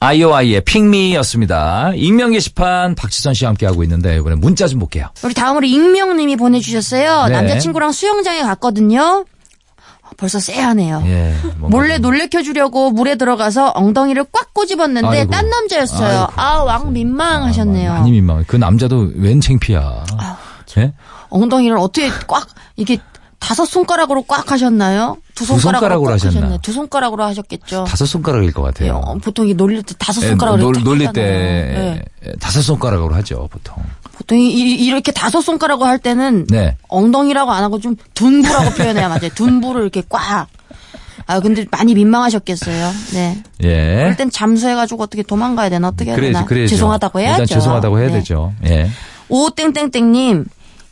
아이오아이의 0.00 0.60
핑미였습니다. 0.60 1.92
익명 1.96 2.30
게시판 2.32 2.94
박지선 2.94 3.34
씨와 3.34 3.48
함께하고 3.50 3.82
있는데 3.82 4.16
이번에 4.16 4.36
문자 4.36 4.68
좀 4.68 4.78
볼게요. 4.78 5.08
우리 5.24 5.34
다음으로 5.34 5.66
익명님이 5.66 6.36
보내주셨어요. 6.36 7.26
네. 7.26 7.32
남자친구랑 7.32 7.90
수영장에 7.92 8.42
갔거든요. 8.42 9.24
벌써 10.16 10.38
쎄하네요. 10.40 11.02
예. 11.06 11.34
몰래 11.58 11.94
좀- 11.96 12.02
놀래켜 12.02 12.42
주려고 12.42 12.90
물에 12.90 13.16
들어가서 13.16 13.72
엉덩이를 13.74 14.24
꽉 14.32 14.54
꼬집었는데 14.54 15.06
아이고. 15.06 15.30
딴 15.30 15.48
남자였어요. 15.50 16.20
아이고. 16.28 16.32
아, 16.40 16.62
왕 16.62 16.92
민망하셨네요. 16.92 17.92
많이 17.92 18.10
민망해. 18.12 18.44
그 18.46 18.56
남자도 18.56 19.10
웬 19.16 19.40
창피야. 19.40 20.04
예? 20.78 20.92
엉덩이를 21.28 21.76
어떻게 21.76 22.08
꽉 22.26 22.46
이게 22.76 22.98
다섯 23.38 23.64
손가락으로 23.66 24.22
꽉 24.22 24.50
하셨나요? 24.50 25.16
두두 25.34 25.46
손가락으로, 25.60 25.60
손가락으로 25.60 26.04
꽉 26.06 26.12
하셨나? 26.14 26.36
하셨나요? 26.38 26.58
두 26.62 26.72
손가락으로 26.72 27.24
하셨겠죠. 27.24 27.84
다섯 27.84 28.04
손가락일 28.06 28.52
것 28.52 28.62
예, 28.62 28.66
같아요. 28.66 28.96
어, 29.04 29.14
보통 29.18 29.48
이 29.48 29.54
놀릴 29.54 29.82
때 29.84 29.94
다섯 29.98 30.22
예, 30.24 30.28
손가락으로 30.30 30.62
놀, 30.62 30.74
쫙 30.74 30.82
놀릴. 30.82 31.12
때 31.12 32.02
예. 32.26 32.32
다섯 32.40 32.62
손가락으로 32.62 33.14
하죠, 33.16 33.48
보통. 33.50 33.76
보통 34.16 34.36
이, 34.38 34.50
이- 34.50 34.84
이렇게 34.86 35.12
다섯 35.12 35.40
손가락으로 35.40 35.86
할 35.88 35.98
때는 36.00 36.46
네. 36.50 36.76
엉덩이라고 36.88 37.50
안 37.52 37.62
하고 37.62 37.78
좀 37.78 37.94
둔부라고 38.14 38.70
표현해야 38.70 39.08
맞아요. 39.08 39.28
둔부를 39.34 39.82
이렇게 39.82 40.02
꽉. 40.08 40.48
아 41.26 41.40
근데 41.40 41.64
많이 41.70 41.94
민망하셨겠어요. 41.94 42.90
네. 43.12 43.42
예. 43.62 43.94
그럴 43.96 44.16
땐 44.16 44.30
잠수해가지고 44.30 45.02
어떻게 45.04 45.22
도망가야 45.22 45.68
되나 45.70 45.88
어떻게 45.88 46.10
해야 46.10 46.20
되나. 46.20 46.44
그래야죠. 46.44 46.70
죄송하다고 46.70 47.20
해야죠. 47.20 47.42
일단 47.42 47.46
죄송하다고 47.58 47.98
해야 48.00 48.08
네. 48.08 48.14
되죠. 48.14 48.52
예. 48.66 48.90
오땡땡땡님 49.28 50.46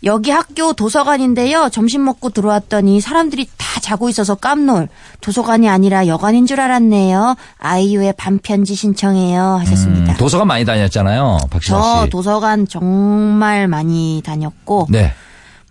여기 0.05 0.31
학교 0.31 0.73
도서관인데요. 0.73 1.69
점심 1.71 2.05
먹고 2.05 2.31
들어왔더니 2.31 3.01
사람들이 3.01 3.49
다 3.57 3.81
자고 3.81 4.09
있어서 4.09 4.35
깜놀. 4.35 4.89
도서관이 5.21 5.69
아니라 5.69 6.07
여관인 6.07 6.47
줄 6.47 6.61
알았네요. 6.61 7.37
아이유의 7.59 8.15
반편지 8.17 8.75
신청해요. 8.75 9.57
하셨습니다. 9.61 10.13
음, 10.13 10.17
도서관 10.17 10.47
많이 10.49 10.65
다녔잖아요, 10.65 11.39
박시선 11.51 11.83
씨. 11.83 11.89
저 11.89 12.07
도서관 12.11 12.69
정말 12.69 13.69
많이 13.69 14.23
다녔고 14.25 14.89
네. 14.91 15.13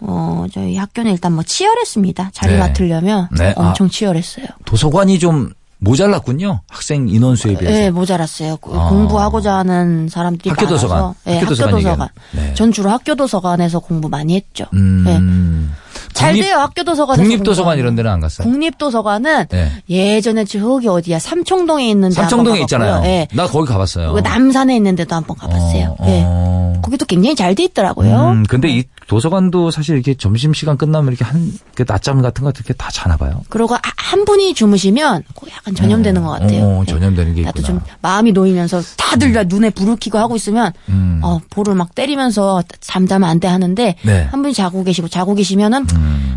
어 0.02 0.46
저희 0.52 0.76
학교는 0.76 1.12
일단 1.12 1.34
뭐 1.34 1.44
치열했습니다. 1.44 2.32
자리 2.34 2.54
네. 2.54 2.60
맡으려면 2.60 3.30
네. 3.38 3.54
엄청 3.56 3.90
치열했어요. 3.90 4.46
도서관이 4.66 5.20
좀 5.20 5.52
모자랐군요. 5.86 6.62
학생 6.69 7.08
인원수에 7.08 7.56
비해서. 7.58 7.78
네, 7.80 7.91
모자랐어요. 7.91 8.58
그 8.58 8.71
아. 8.78 8.89
공부하고자 8.89 9.54
하는 9.56 10.10
사람들이 10.10 10.50
학교 10.50 10.65
많아서. 10.65 10.88
도서관. 10.88 11.13
네, 11.24 11.34
학교 11.34 11.45
학교 11.45 11.50
도서관 11.50 11.71
도서관. 11.71 11.91
얘기하는. 12.34 12.48
네. 12.50 12.54
전 12.56 12.71
주로 12.71 12.89
학교 12.89 13.15
도서관에서 13.15 13.80
공부 13.80 14.10
많이 14.10 14.36
했죠. 14.36 14.65
음. 14.74 15.04
네. 15.06 15.76
잘 16.13 16.32
국립- 16.34 16.43
돼요, 16.43 16.58
학교 16.58 16.84
도서관에서. 16.84 17.24
국립도서관. 17.24 17.78
이런 17.78 17.95
데는 17.95 18.10
안 18.12 18.19
갔어요? 18.19 18.48
국립도서관은 18.48 19.48
네. 19.50 19.71
예전에 19.89 20.43
저기 20.45 20.88
어디야 20.88 21.19
삼청동에 21.19 21.89
있는데 21.91 22.15
삼청동에 22.15 22.62
있잖아요. 22.62 23.02
예. 23.06 23.28
나 23.34 23.48
거기 23.48 23.67
가봤어요. 23.67 24.13
그 24.13 24.19
남산에 24.19 24.76
있는데도 24.78 25.15
한 25.15 25.24
번 25.26 25.38
가봤어요. 25.38 25.95
어, 26.00 26.06
예. 26.08 26.24
어. 26.26 26.55
거기도 26.82 27.06
굉장히 27.06 27.36
잘 27.36 27.56
돼 27.56 27.64
있더라고요. 27.64 28.32
음, 28.32 28.44
근데 28.50 28.70
이 28.70 28.84
도서관도 29.08 29.72
사실 29.72 29.96
이렇게 29.96 30.14
점심 30.16 30.54
시간 30.54 30.78
끝나면 30.78 31.14
이렇게 31.14 31.24
한, 31.24 31.52
그 31.76 31.86
낮잠 31.88 32.22
같은 32.22 32.44
거 32.44 32.50
이렇게 32.56 32.74
다 32.74 32.90
자나 32.92 33.18
봐요. 33.18 33.42
그리고 33.50 33.76
아- 33.76 33.80
한 33.98 34.26
분이 34.26 34.54
주무시면 34.56 35.24
그 35.40 35.48
약간 35.52 35.74
전염되는 35.76 36.22
것 36.24 36.30
같아요. 36.32 36.64
어, 36.64 36.84
예. 36.88 36.92
전염되는 36.92 37.36
게 37.36 37.42
나도 37.44 37.62
있구나. 37.62 37.80
좀 37.80 37.88
마음이 38.02 38.32
놓이면서 38.32 38.82
다들 38.98 39.32
다 39.34 39.44
눈에 39.44 39.70
불을 39.70 39.98
켜고 40.00 40.18
하고 40.18 40.36
있으면 40.36 40.74
음. 40.90 41.20
어, 41.24 41.40
볼을 41.50 41.76
막 41.76 41.94
때리면서 41.96 42.64
잠자면 42.82 43.30
안 43.30 43.40
돼 43.40 43.48
하는데 43.48 43.96
네. 44.02 44.24
한 44.32 44.42
분이 44.42 44.54
자고 44.54 44.84
계시고 44.84 45.08
자고 45.08 45.36
계시면은 45.36 45.86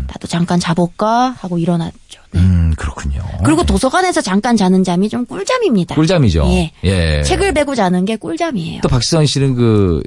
나도 0.07 0.27
잠깐 0.27 0.59
자볼까 0.59 1.35
하고 1.39 1.57
일어났죠. 1.57 2.21
네. 2.31 2.39
음, 2.39 2.73
그렇군요. 2.77 3.21
그리고 3.43 3.63
도서관에서 3.63 4.21
잠깐 4.21 4.55
자는 4.57 4.83
잠이 4.83 5.09
좀 5.09 5.25
꿀잠입니다. 5.25 5.95
꿀잠이죠. 5.95 6.45
예. 6.49 6.71
예. 6.83 7.23
책을 7.23 7.53
베고 7.53 7.73
자는 7.75 8.05
게 8.05 8.15
꿀잠이에요. 8.17 8.81
또 8.81 8.89
박지선 8.89 9.25
씨는 9.25 9.55
그 9.55 10.03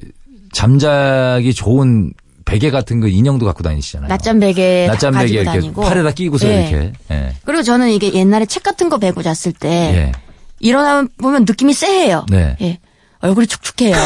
잠자기 0.53 1.53
좋은 1.55 2.13
베개 2.45 2.71
같은 2.71 3.01
그 3.01 3.09
인형도 3.09 3.47
갖고 3.47 3.63
다니시잖아요. 3.63 4.09
낮잠 4.09 4.41
베개 4.41 4.85
다 4.87 4.93
낮잠 4.93 5.15
베개 5.15 5.33
이렇게 5.35 5.45
다니고 5.45 5.83
팔에다 5.83 6.13
끼고서 6.13 6.49
예. 6.49 6.69
이렇게. 6.69 6.93
예. 7.11 7.35
그리고 7.45 7.63
저는 7.63 7.91
이게 7.91 8.13
옛날에 8.13 8.47
책 8.47 8.63
같은 8.63 8.89
거 8.89 8.99
베고 8.99 9.23
잤을 9.23 9.53
때 9.59 9.69
예. 9.69 10.13
일어나면 10.61 11.09
보면 11.19 11.45
느낌이 11.45 11.73
쎄해요. 11.73 12.27
네. 12.31 12.57
예. 12.61 12.79
얼굴이 13.23 13.47
축축해요. 13.47 13.97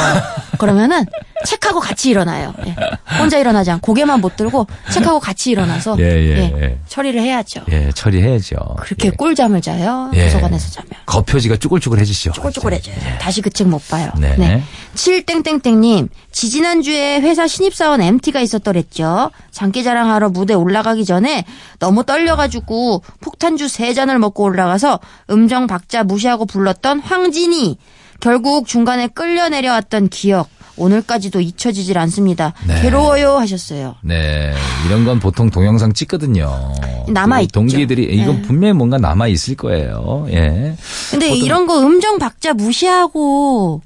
그러면은 0.59 1.05
책하고 1.47 1.81
같이 1.81 2.11
일어나요. 2.11 2.53
예. 2.67 2.77
혼자 3.19 3.39
일어나지 3.39 3.71
않고 3.71 3.87
고개만 3.87 4.21
못 4.21 4.37
들고 4.37 4.67
책하고 4.93 5.21
같이 5.21 5.51
일어나서 5.51 5.97
예, 5.99 6.05
예, 6.05 6.53
예. 6.61 6.79
처리를 6.87 7.21
해야죠. 7.21 7.63
예, 7.73 7.91
처리해야죠. 7.93 8.57
그렇게 8.81 9.09
예. 9.09 9.11
꿀잠을 9.13 9.61
자요. 9.63 10.11
예. 10.15 10.27
도서관에서 10.27 10.71
자면. 10.71 10.91
겉표지가 11.07 11.57
쭈글쭈글해지죠. 11.57 12.33
쭈글쭈글해져요. 12.33 12.95
다시 13.19 13.41
그 13.43 13.51
책 13.51 13.67
못 13.69 13.87
봐요. 13.89 14.11
네. 14.19 14.63
7땡땡땡님, 14.95 16.09
지지난주에 16.33 17.21
회사 17.21 17.47
신입사원 17.47 18.01
MT가 18.03 18.41
있었더랬죠. 18.41 19.31
장기자랑하러 19.51 20.29
무대 20.31 20.53
올라가기 20.55 21.05
전에 21.05 21.45
너무 21.79 22.05
떨려가지고 22.05 23.03
폭탄주 23.21 23.67
3잔을 23.67 24.19
먹고 24.19 24.45
올라가서 24.45 25.01
음정 25.31 25.67
박자 25.67 26.05
무시하고 26.05 26.45
불렀던 26.47 27.01
황진이. 27.01 27.79
결국 28.21 28.67
중간에 28.67 29.09
끌려 29.09 29.49
내려왔던 29.49 30.09
기억. 30.09 30.49
오늘까지도 30.79 31.41
잊혀지질 31.41 31.97
않습니다. 31.97 32.53
네. 32.67 32.83
괴로워요 32.83 33.39
하셨어요. 33.39 33.95
네, 34.03 34.53
이런 34.87 35.07
건 35.07 35.21
보통 35.21 35.49
동영상 35.49 35.95
찍거든요. 35.95 36.75
남아 37.09 37.41
있죠. 37.43 37.49
그 37.49 37.53
동기들이 37.53 38.05
이건 38.15 38.37
네. 38.37 38.43
분명히 38.43 38.75
뭔가 38.75 38.99
남아 38.99 39.29
있을 39.29 39.57
거예요. 39.57 40.27
예. 40.29 40.77
근데 41.11 41.31
이런 41.31 41.67
거 41.67 41.81
음정 41.81 42.19
박자 42.19 42.53
무시하고 42.53 43.81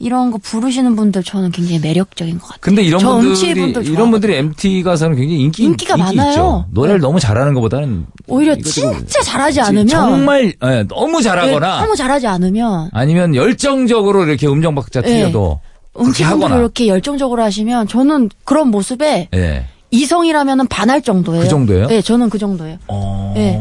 이런 0.00 0.30
거 0.30 0.38
부르시는 0.38 0.94
분들 0.94 1.24
저는 1.24 1.50
굉장히 1.50 1.80
매력적인 1.80 2.38
것 2.38 2.46
같아요. 2.46 2.60
근데 2.60 2.82
이런 2.82 3.00
저 3.00 3.16
분들이 3.16 3.54
분들 3.54 3.86
이런. 3.86 4.10
분들이 4.10 4.36
MT 4.36 4.82
가서는 4.84 5.16
굉장히 5.16 5.40
인기 5.42 5.64
인기가 5.64 5.96
인기 5.96 6.16
많아요. 6.16 6.30
있죠. 6.30 6.64
노래를 6.70 7.00
네. 7.00 7.02
너무 7.02 7.18
잘하는 7.18 7.52
것보다는 7.54 8.06
오히려 8.28 8.54
진짜 8.56 9.20
잘하지 9.22 9.60
않으면 9.60 9.88
정말 9.88 10.52
예, 10.62 10.84
너무 10.88 11.20
잘하거나 11.20 11.76
네, 11.76 11.82
너무 11.82 11.96
잘하지 11.96 12.26
않으면 12.28 12.90
아니면 12.92 13.34
열정적으로 13.34 14.24
이렇게 14.24 14.46
음정 14.46 14.74
박자 14.76 15.00
네. 15.02 15.08
틀려도 15.08 15.60
그렇게 15.92 16.22
하거나 16.22 16.56
이렇게 16.58 16.86
열정적으로 16.86 17.42
하시면 17.42 17.88
저는 17.88 18.30
그런 18.44 18.68
모습에 18.68 19.28
예. 19.34 19.66
이성이라면은 19.90 20.68
반할 20.68 21.02
정도예요. 21.02 21.42
그 21.42 21.48
정도예요? 21.48 21.86
네, 21.88 22.02
저는 22.02 22.28
그 22.30 22.38
정도예요. 22.38 22.76
어. 22.88 23.32
네. 23.34 23.58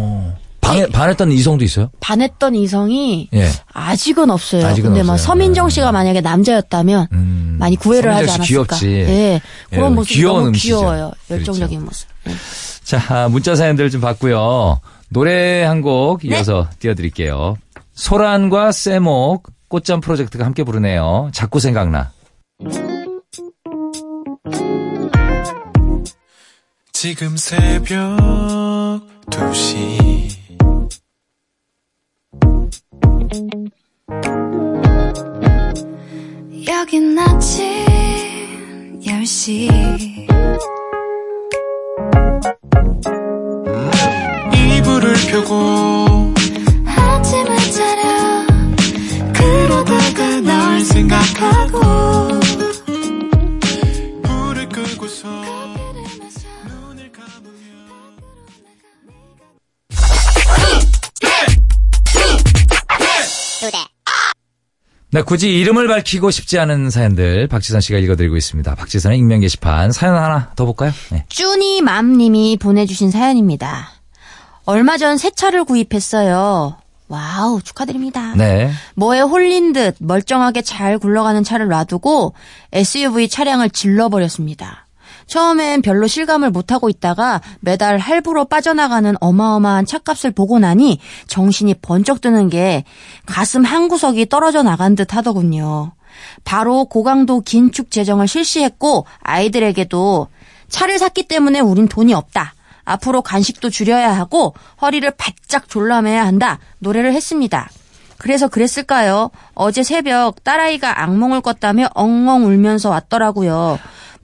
반해, 0.67 0.87
반했던 0.87 1.31
이성도 1.31 1.63
있어요? 1.63 1.89
반했던 1.99 2.55
이성이 2.55 3.29
예. 3.33 3.49
아직은 3.73 4.29
없어요. 4.29 4.65
아직은 4.65 4.89
근데 4.91 5.03
막 5.03 5.13
없어요. 5.13 5.25
서민정 5.25 5.69
씨가 5.69 5.91
만약에 5.91 6.21
남자였다면 6.21 7.07
음. 7.11 7.55
많이 7.59 7.75
구애를 7.75 8.13
하지 8.13 8.29
않았을까. 8.31 8.43
귀엽지. 8.43 8.87
예. 8.87 9.41
그런 9.69 9.91
예, 9.91 9.95
모습이 9.95 10.15
귀여운 10.15 10.35
너무 10.35 10.47
음치죠. 10.49 10.77
귀여워요. 10.79 11.11
그렇죠. 11.27 11.39
열정적인 11.51 11.85
모습. 11.85 12.07
예. 12.27 12.31
자, 12.83 13.03
아, 13.09 13.27
문자 13.27 13.55
사연들 13.55 13.89
좀 13.89 14.01
봤고요. 14.01 14.79
노래 15.09 15.63
한곡 15.63 16.21
네. 16.23 16.29
이어서 16.35 16.67
띄워드릴게요. 16.79 17.57
소란과 17.93 18.71
세목 18.71 19.47
꽃잠 19.67 20.01
프로젝트가 20.01 20.45
함께 20.45 20.63
부르네요. 20.63 21.29
자꾸 21.33 21.59
생각나. 21.59 22.11
지금 26.93 27.37
새벽 27.37 27.95
2시 29.29 30.46
여긴 36.67 37.19
아침 37.19 37.65
10시. 39.01 40.27
이불을 44.53 45.13
펴고 45.31 46.33
아침을 46.85 47.57
차려 47.71 48.45
그러다가 49.33 50.41
널 50.41 50.79
생각하고 50.81 51.79
불을 54.23 54.69
끄고서 54.69 55.56
네, 65.17 65.23
굳이 65.23 65.51
이름을 65.57 65.87
밝히고 65.87 66.29
싶지 66.29 66.59
않은 66.59 66.91
사연들 66.91 67.47
박지선 67.47 67.81
씨가 67.81 67.97
읽어드리고 67.97 68.37
있습니다. 68.37 68.75
박지선의 68.75 69.17
익명 69.17 69.39
게시판 69.39 69.91
사연 69.91 70.15
하나 70.15 70.51
더 70.55 70.65
볼까요? 70.65 70.91
네. 71.09 71.25
쭈니맘님이 71.29 72.57
보내주신 72.57 73.09
사연입니다. 73.09 73.89
얼마 74.65 74.97
전 74.97 75.17
새 75.17 75.31
차를 75.31 75.63
구입했어요. 75.63 76.77
Wow, 77.07 77.61
축하드립니다. 77.63 78.35
네. 78.35 78.71
뭐에 78.93 79.21
홀린 79.21 79.73
듯 79.73 79.95
멀쩡하게 79.99 80.61
잘 80.61 80.99
굴러가는 80.99 81.43
차를 81.43 81.67
놔두고 81.67 82.35
SUV 82.73 83.27
차량을 83.27 83.71
질러버렸습니다. 83.71 84.85
처음엔 85.27 85.81
별로 85.81 86.07
실감을 86.07 86.49
못하고 86.49 86.89
있다가 86.89 87.41
매달 87.59 87.97
할부로 87.97 88.45
빠져나가는 88.45 89.13
어마어마한 89.19 89.85
차값을 89.85 90.31
보고 90.31 90.57
나니 90.57 90.99
정신이 91.27 91.75
번쩍 91.75 92.21
드는 92.21 92.49
게 92.49 92.83
가슴 93.25 93.63
한 93.63 93.87
구석이 93.87 94.27
떨어져 94.29 94.63
나간 94.63 94.95
듯 94.95 95.13
하더군요. 95.15 95.91
바로 96.43 96.85
고강도 96.85 97.41
긴축 97.41 97.91
재정을 97.91 98.27
실시했고 98.27 99.05
아이들에게도 99.21 100.27
차를 100.69 100.97
샀기 100.97 101.27
때문에 101.27 101.59
우린 101.59 101.87
돈이 101.87 102.13
없다. 102.13 102.53
앞으로 102.85 103.21
간식도 103.21 103.69
줄여야 103.69 104.17
하고 104.17 104.55
허리를 104.81 105.09
바짝 105.11 105.67
졸라매야 105.67 106.25
한다. 106.25 106.59
노래를 106.79 107.13
했습니다. 107.13 107.69
그래서 108.17 108.47
그랬을까요? 108.47 109.29
어제 109.53 109.83
새벽 109.83 110.43
딸아이가 110.43 111.03
악몽을 111.03 111.41
꿨다며 111.41 111.89
엉엉 111.93 112.45
울면서 112.45 112.89
왔더라고요. 112.89 113.77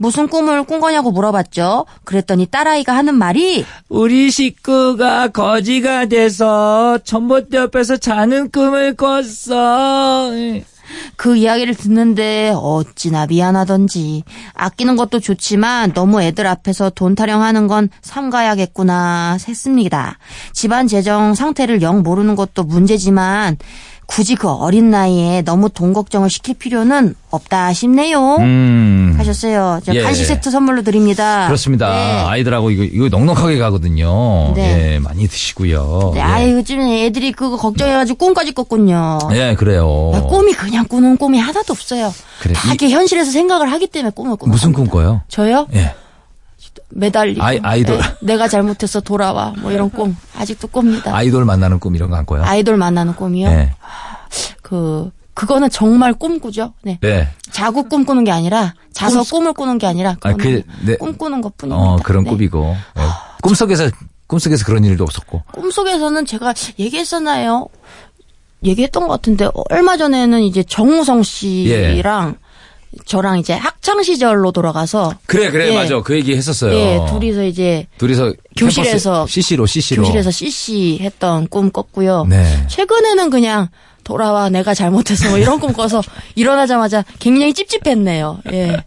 무슨 0.04 0.28
꿈을 0.28 0.66
꾼 0.66 0.82
거냐고 0.82 1.12
물어봤죠. 1.12 1.86
그랬더니 2.04 2.48
딸아이가 2.48 2.94
하는 2.94 3.16
말이 3.16 3.64
우리 3.88 4.32
식구가 4.32 5.30
거지가 5.30 6.08
돼서 6.08 7.00
전봇대 7.06 7.56
옆에서 7.56 7.96
자는 7.96 8.52
꿈을 8.52 8.98
꿨어. 8.98 10.30
그 11.16 11.38
이야기를 11.38 11.76
듣는데 11.76 12.52
어찌나 12.54 13.28
미안하던지 13.28 14.24
아끼는 14.54 14.98
것도 14.98 15.22
좋지만 15.22 15.94
너무 15.94 16.22
애들 16.22 16.48
앞에서 16.48 16.90
돈 16.90 17.16
타령하는 17.16 17.68
건 17.68 17.88
삼가야겠구나 18.02 19.38
했습니다. 19.48 20.18
집안 20.52 20.88
재정 20.88 21.34
상태를 21.34 21.82
영 21.82 22.04
모르는 22.04 22.36
것도 22.36 22.64
문제지만 22.64 23.56
굳이 24.06 24.36
그 24.36 24.50
어린 24.50 24.92
나이에 24.92 25.42
너무 25.44 25.70
돈 25.70 25.94
걱정을 25.94 26.30
시킬 26.30 26.54
필요는 26.56 27.16
없다 27.32 27.74
싶네요. 27.74 28.36
음. 28.38 29.16
하셨어요. 29.18 29.80
자, 29.84 29.94
예. 29.96 30.02
간식 30.04 30.26
세트 30.26 30.52
선물로 30.52 30.84
드립니다. 30.84 31.46
그렇습니다. 31.48 31.90
네. 31.90 32.22
아이들하고 32.28 32.70
이거, 32.70 32.84
이거 32.84 33.10
넉넉하게 33.10 33.58
가거든요. 33.58 34.54
네. 34.56 34.94
예, 34.96 35.00
많이 35.00 35.28
드시고요. 35.28 36.12
네, 36.14 36.20
예. 36.20 36.24
아이 36.24 36.52
요즘에 36.52 37.06
애들이 37.06 37.32
그거 37.32 37.58
걱정해가지고 37.58 38.18
꿈까지 38.18 38.52
꿨군요. 38.54 39.20
예, 39.34 39.56
그래요. 39.56 40.12
야, 40.14 40.22
꿈이 40.22 40.54
그냥 40.54 40.86
꾸는 40.88 41.18
꿈이 41.18 41.40
하나도 41.40 41.74
없어요. 41.74 42.14
그래, 42.42 42.54
다 42.54 42.68
이- 42.68 42.68
이렇게 42.72 42.90
현실에서 42.90 43.32
생각을 43.32 43.72
하기 43.72 43.88
때문에 43.88 44.12
꿈을 44.16 44.36
꾸는 44.36 44.52
무슨 44.52 44.74
꿈 44.74 44.88
꿔요? 44.88 45.22
저요? 45.28 45.66
예. 45.74 45.96
매달리고 46.90 47.42
아이- 47.44 47.60
아이돌. 47.64 47.98
네, 47.98 48.04
내가 48.22 48.48
잘못해서 48.48 49.00
돌아와 49.00 49.54
뭐 49.60 49.72
이런 49.72 49.90
꿈 49.90 50.16
아직도 50.38 50.68
꿉니다. 50.68 51.16
아이돌 51.16 51.46
만나는 51.46 51.80
꿈 51.80 51.96
이런 51.96 52.10
거 52.10 52.16
안 52.18 52.26
꿔요? 52.26 52.44
아이돌 52.44 52.78
만나는 52.78 53.16
꿈이요. 53.16 53.48
예. 53.50 53.72
그 54.62 55.10
그거는 55.34 55.70
정말 55.72 56.14
꿈꾸죠. 56.14 56.74
네. 56.84 57.00
네. 57.02 57.28
자고 57.52 57.84
꿈꾸는 57.90 58.24
게 58.24 58.32
아니라 58.32 58.74
자서 58.94 59.24
꿈 59.24 59.48
을 59.48 59.54
꾸는 59.54 59.80
게 59.80 59.88
아니라 59.88 60.16
아, 60.22 60.34
그, 60.34 60.62
네. 60.86 60.96
꿈꾸는 60.98 61.42
것뿐입니다. 61.42 61.76
어, 61.92 61.98
그런 62.04 62.24
네. 62.24 62.30
꿈이고. 62.30 62.76
예. 62.98 63.02
꿈속에서, 63.42 63.90
꿈속에서 64.28 64.64
그런 64.66 64.84
일도 64.86 65.04
없었고. 65.04 65.42
꿈속에서는 65.54 66.26
제가 66.28 66.54
얘기했었나요? 66.80 67.68
얘기했던 68.64 69.04
것 69.08 69.10
같은데 69.10 69.48
얼마 69.70 69.98
전에는 69.98 70.42
이제 70.44 70.64
정우성 70.64 71.24
씨랑 71.24 72.36
저랑 73.06 73.40
이제 73.40 73.54
학창 73.54 74.02
시절로 74.04 74.52
돌아가서 74.52 75.14
그래, 75.26 75.50
그래, 75.52 75.70
예. 75.70 75.74
맞아. 75.76 76.02
그 76.02 76.16
얘기 76.16 76.36
했었어요. 76.36 76.74
예, 76.74 77.00
둘이서 77.10 77.44
이제 77.46 77.88
둘이서 77.98 78.34
교실에서 78.58 79.26
CC로, 79.28 79.66
CC로. 79.66 80.04
교실에서 80.04 80.32
CC 80.32 81.00
했던 81.02 81.48
꿈 81.48 81.72
꿨고요. 81.72 82.26
네. 82.30 82.66
최근에는 82.68 83.30
그냥 83.30 83.70
돌아와 84.04 84.50
내가 84.50 84.74
잘못해서 84.74 85.30
뭐 85.30 85.38
이런 85.38 85.60
꿈 85.60 85.74
꿔서 85.74 86.02
일어나자마자 86.36 87.04
굉장히 87.20 87.54
찝찝했네요. 87.54 88.40
예. 88.52 88.78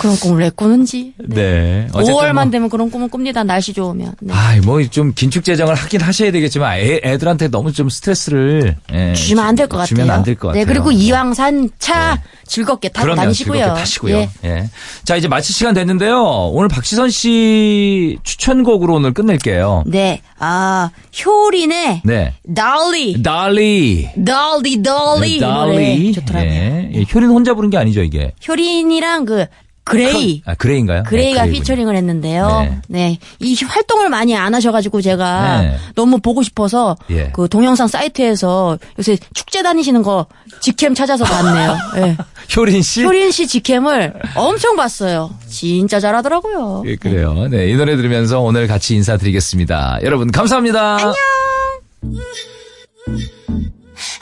그런 0.00 0.16
꿈을 0.16 0.40
왜 0.42 0.50
꾸는지. 0.50 1.12
네. 1.18 1.86
어쨌든 1.92 2.14
5월만 2.14 2.34
뭐- 2.34 2.50
되면 2.50 2.68
그런 2.68 2.90
꿈을 2.90 3.08
꿉니다. 3.08 3.42
날씨 3.44 3.72
좋으면. 3.72 4.14
네. 4.20 4.32
아이, 4.34 4.60
뭐, 4.60 4.82
좀, 4.88 5.12
긴축 5.14 5.44
재정을 5.44 5.74
하긴 5.74 6.00
하셔야 6.02 6.30
되겠지만, 6.32 6.78
애, 6.78 7.00
애들한테 7.02 7.48
너무 7.48 7.72
좀 7.72 7.88
스트레스를, 7.88 8.76
예, 8.92 9.12
주면 9.14 9.44
안 9.44 9.54
될 9.56 9.66
것 9.68 9.76
같아요. 9.78 9.86
주면 9.86 10.10
안 10.10 10.22
될 10.22 10.34
것 10.36 10.48
같아요. 10.48 10.64
네, 10.64 10.70
그리고 10.70 10.90
이왕산 10.92 11.70
차 11.78 12.20
즐겁게 12.46 12.88
타고 12.88 13.14
다니시고요. 13.14 13.58
즐겁게 13.60 13.80
타시고요. 13.80 14.16
예. 14.16 14.30
예. 14.44 14.70
자, 15.04 15.16
이제 15.16 15.28
마칠 15.28 15.54
시간 15.54 15.74
됐는데요. 15.74 16.20
오늘 16.52 16.68
박지선 16.68 17.10
씨 17.10 18.18
추천곡으로 18.22 18.94
오늘 18.94 19.12
끝낼게요. 19.14 19.84
네. 19.86 20.20
아, 20.38 20.90
효린의 21.24 22.02
네. 22.04 22.34
달리. 22.54 23.22
달리. 23.22 23.22
달리, 23.22 24.10
달리. 24.50 24.72
이 24.72 25.38
노래 25.38 26.12
좋더라고요. 26.12 26.50
예. 26.50 26.90
예, 26.94 27.04
효린 27.14 27.30
혼자 27.30 27.54
부른 27.54 27.70
게 27.70 27.76
아니죠, 27.78 28.02
이게. 28.02 28.32
효린이랑 28.46 29.24
그 29.24 29.46
그레이. 29.82 30.42
아, 30.44 30.54
그레이인가요? 30.54 31.02
그레이가 31.04 31.42
네, 31.42 31.48
그레이군요. 31.48 31.52
피처링을 31.52 31.96
했는데요. 31.96 32.60
네. 32.60 32.80
네. 32.88 33.18
이 33.40 33.56
활동을 33.64 34.08
많이 34.08 34.36
안 34.36 34.54
하셔가지고 34.54 35.00
제가 35.00 35.62
네. 35.62 35.76
너무 35.96 36.20
보고 36.20 36.42
싶어서 36.44 36.96
예. 37.10 37.30
그 37.32 37.48
동영상 37.48 37.88
사이트에서 37.88 38.78
요새 38.98 39.16
축제 39.34 39.62
다니시는 39.62 40.02
거 40.02 40.26
직캠 40.60 40.94
찾아서 40.94 41.24
봤네요. 41.24 41.76
예. 42.06 42.16
효린 42.56 42.82
씨? 42.82 43.02
효린 43.04 43.32
씨 43.32 43.46
직캠을 43.48 44.14
엄청 44.36 44.76
봤어요. 44.76 45.30
진짜 45.48 45.98
잘하더라고요. 45.98 46.84
예, 46.86 46.96
그래요. 46.96 47.48
네, 47.50 47.68
이 47.70 47.74
노래 47.74 47.96
들으면서 47.96 48.40
오늘 48.40 48.66
같이 48.68 48.94
인사드리겠습니다. 48.94 50.00
여러분, 50.02 50.30
감사합니다. 50.30 50.96
안녕! 50.98 51.14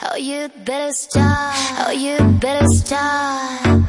Oh, 0.03 0.15
you 0.17 0.49
better 0.65 0.91
stop. 0.93 1.53
Oh, 1.87 1.91
you 1.91 2.17
better 2.39 2.65
stop. 2.73 3.81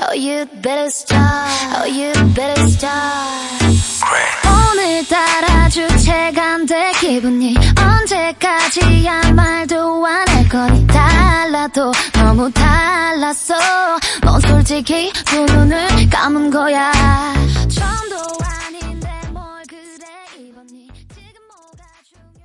Oh, 0.00 0.12
you 0.14 0.46
better 0.62 0.90
start. 0.90 1.50
Oh, 1.76 1.84
you 1.86 2.12
better 2.34 2.68
start. 2.68 3.58
오늘따라 4.46 5.68
돼 6.66 6.92
기분이 7.00 7.54
언제까지야 7.80 9.32
말도 9.32 10.04
안 10.06 10.28
할 10.28 10.48
거니 10.48 10.86
달라도 10.86 11.92
너무 12.12 12.50
달랐어 12.52 13.54
넌 14.22 14.40
솔직히 14.40 15.12
두 15.26 15.44
눈을 15.44 16.08
감은 16.10 16.50
거야 16.50 16.92